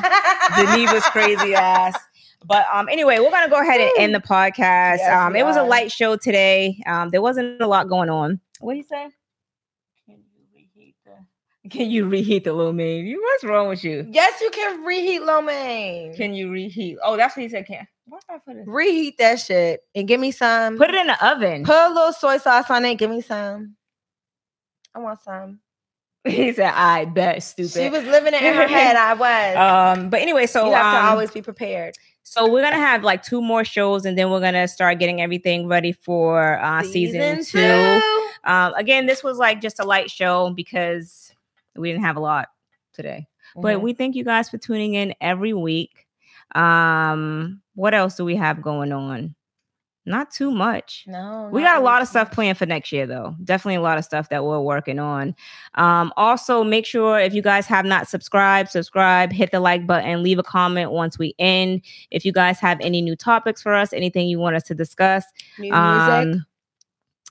[0.56, 1.98] Geneva's crazy ass.
[2.44, 4.98] But um, anyway, we're gonna go ahead and end the podcast.
[4.98, 6.76] Yes, um, it was a light show today.
[6.86, 8.40] Um, there wasn't a lot going on.
[8.60, 9.08] What do you say?
[10.06, 11.68] Can you reheat the?
[11.70, 13.06] Can you reheat the man?
[13.06, 14.06] You what's wrong with you?
[14.10, 16.14] Yes, you can reheat lo mein.
[16.14, 16.98] Can you reheat?
[17.04, 17.66] Oh, that's what he said.
[17.66, 18.64] Can what I put it?
[18.66, 20.76] reheat that shit and give me some.
[20.76, 21.64] Put it in the oven.
[21.64, 22.96] Put a little soy sauce on it.
[22.96, 23.76] Give me some.
[24.94, 25.60] I want some.
[26.28, 28.96] he said, "I bet stupid." She was living it in her head.
[28.96, 29.98] I was.
[29.98, 31.94] um, but anyway, so you have to um, always be prepared.
[32.22, 35.66] So we're gonna have like two more shows, and then we're gonna start getting everything
[35.66, 38.00] ready for uh, season, two.
[38.44, 41.32] Um, again, this was like just a light show because
[41.76, 42.48] we didn't have a lot
[42.92, 43.26] today.
[43.56, 43.82] But Mhm.
[43.82, 46.06] we thank you guys for tuning in every week.
[46.54, 49.34] Um, what else do we have going on?
[50.04, 51.04] Not too much.
[51.06, 53.36] no, We got a lot of stuff planned for next year, though.
[53.44, 55.34] Definitely a lot of stuff that we're working on.
[55.74, 60.22] Um, also, make sure if you guys have not subscribed, subscribe, hit the like button,
[60.22, 61.82] leave a comment once we end.
[62.10, 65.24] If you guys have any new topics for us, anything you want us to discuss,
[65.58, 65.76] New music.
[65.76, 66.46] um,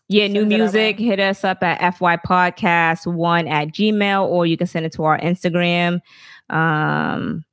[0.07, 4.45] yeah, new Send our music, hit us up at FY Podcast one at Gmail, or
[4.45, 5.99] you can send it to our Instagram.
[6.49, 7.45] Um,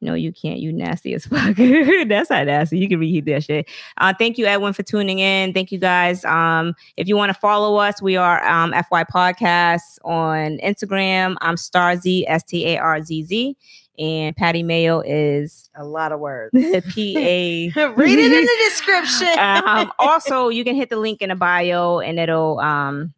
[0.00, 0.60] no, you can't.
[0.60, 1.56] You nasty as fuck.
[1.56, 2.78] That's not nasty.
[2.78, 3.68] You can reheat that shit.
[3.96, 5.52] Uh, thank you, Edwin, for tuning in.
[5.52, 6.24] Thank you guys.
[6.24, 11.36] Um, if you want to follow us, we are um, FY Podcasts on Instagram.
[11.40, 13.56] I'm Starzy, S T A R Z Z,
[13.98, 16.52] and Patty Mayo is a lot of words.
[16.94, 17.68] P A.
[17.96, 19.36] Read it in the description.
[19.38, 23.12] um, also, you can hit the link in the bio, and it'll um,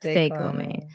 [0.00, 0.88] Steak lo mein.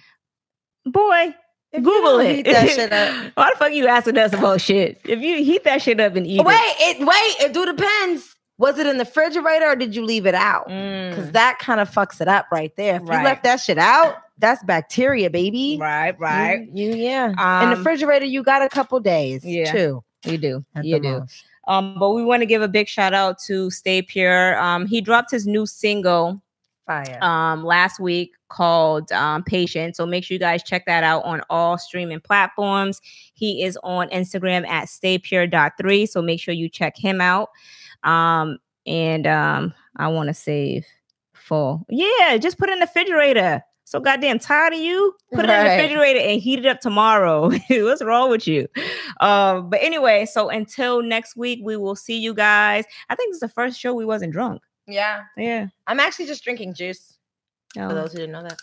[0.86, 1.34] boy.
[1.74, 2.36] If you Google it.
[2.36, 3.32] heat that shit up.
[3.36, 5.00] Why the fuck you asking us about shit?
[5.06, 8.36] If you heat that shit up and eat Wait, it wait, it do depends.
[8.58, 10.66] Was it in the refrigerator or did you leave it out?
[10.68, 12.98] Because that kind of fucks it up right there.
[12.98, 13.10] If Mm.
[13.10, 13.18] Right.
[13.20, 15.78] you left that shit out, that's bacteria, baby.
[15.80, 17.30] right, right, You, yeah.
[17.30, 19.44] in the Um, refrigerator, you got a couple days.
[19.46, 19.72] yeah.
[19.72, 20.04] Too.
[20.26, 21.20] you do, you do.
[21.22, 21.44] most.
[21.68, 24.60] Um, but we want to give a big shout out to Stay Pure.
[24.62, 26.42] Um, he dropped his new single
[26.92, 27.24] Fire.
[27.24, 29.96] um last week called um patient.
[29.96, 33.02] So make sure you guys check that out on all streaming platforms.
[33.34, 37.50] He is on instagram at staypure.3 so make sure you check him out.
[38.04, 40.86] Um and um i want to save
[41.34, 43.62] full yeah just put it in the refrigerator.
[43.84, 45.14] So goddamn tired of you?
[45.34, 47.52] Put it in the refrigerator and heat it up tomorrow.
[47.70, 48.68] What's wrong with you?
[49.20, 52.86] Um but anyway so until next week we will see you guys.
[53.10, 54.62] I think this is the first show we wasn't drunk
[54.92, 55.24] yeah.
[55.38, 57.18] yeah I'm actually just drinking juice.
[57.74, 58.60] For Oh, those who didn't know that.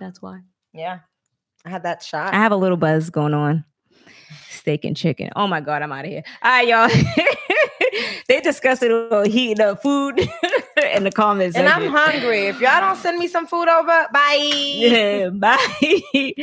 [0.00, 0.40] that's why
[0.72, 1.00] Yeah.
[1.64, 2.34] I had that shot.
[2.34, 3.64] I have a little buzz going on.
[4.50, 5.30] Steak and chicken.
[5.36, 6.22] Oh my god, I'm out of here.
[6.42, 6.88] All right, y'all.
[8.28, 10.18] they discussed it about heating up food
[10.94, 11.56] in the comments.
[11.56, 12.46] and I'm hungry.
[12.46, 14.38] If y'all don't send me some food over, bye.
[14.52, 16.34] Yeah, bye.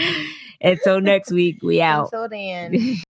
[0.62, 2.06] Until next week, we out.
[2.14, 2.98] Until then.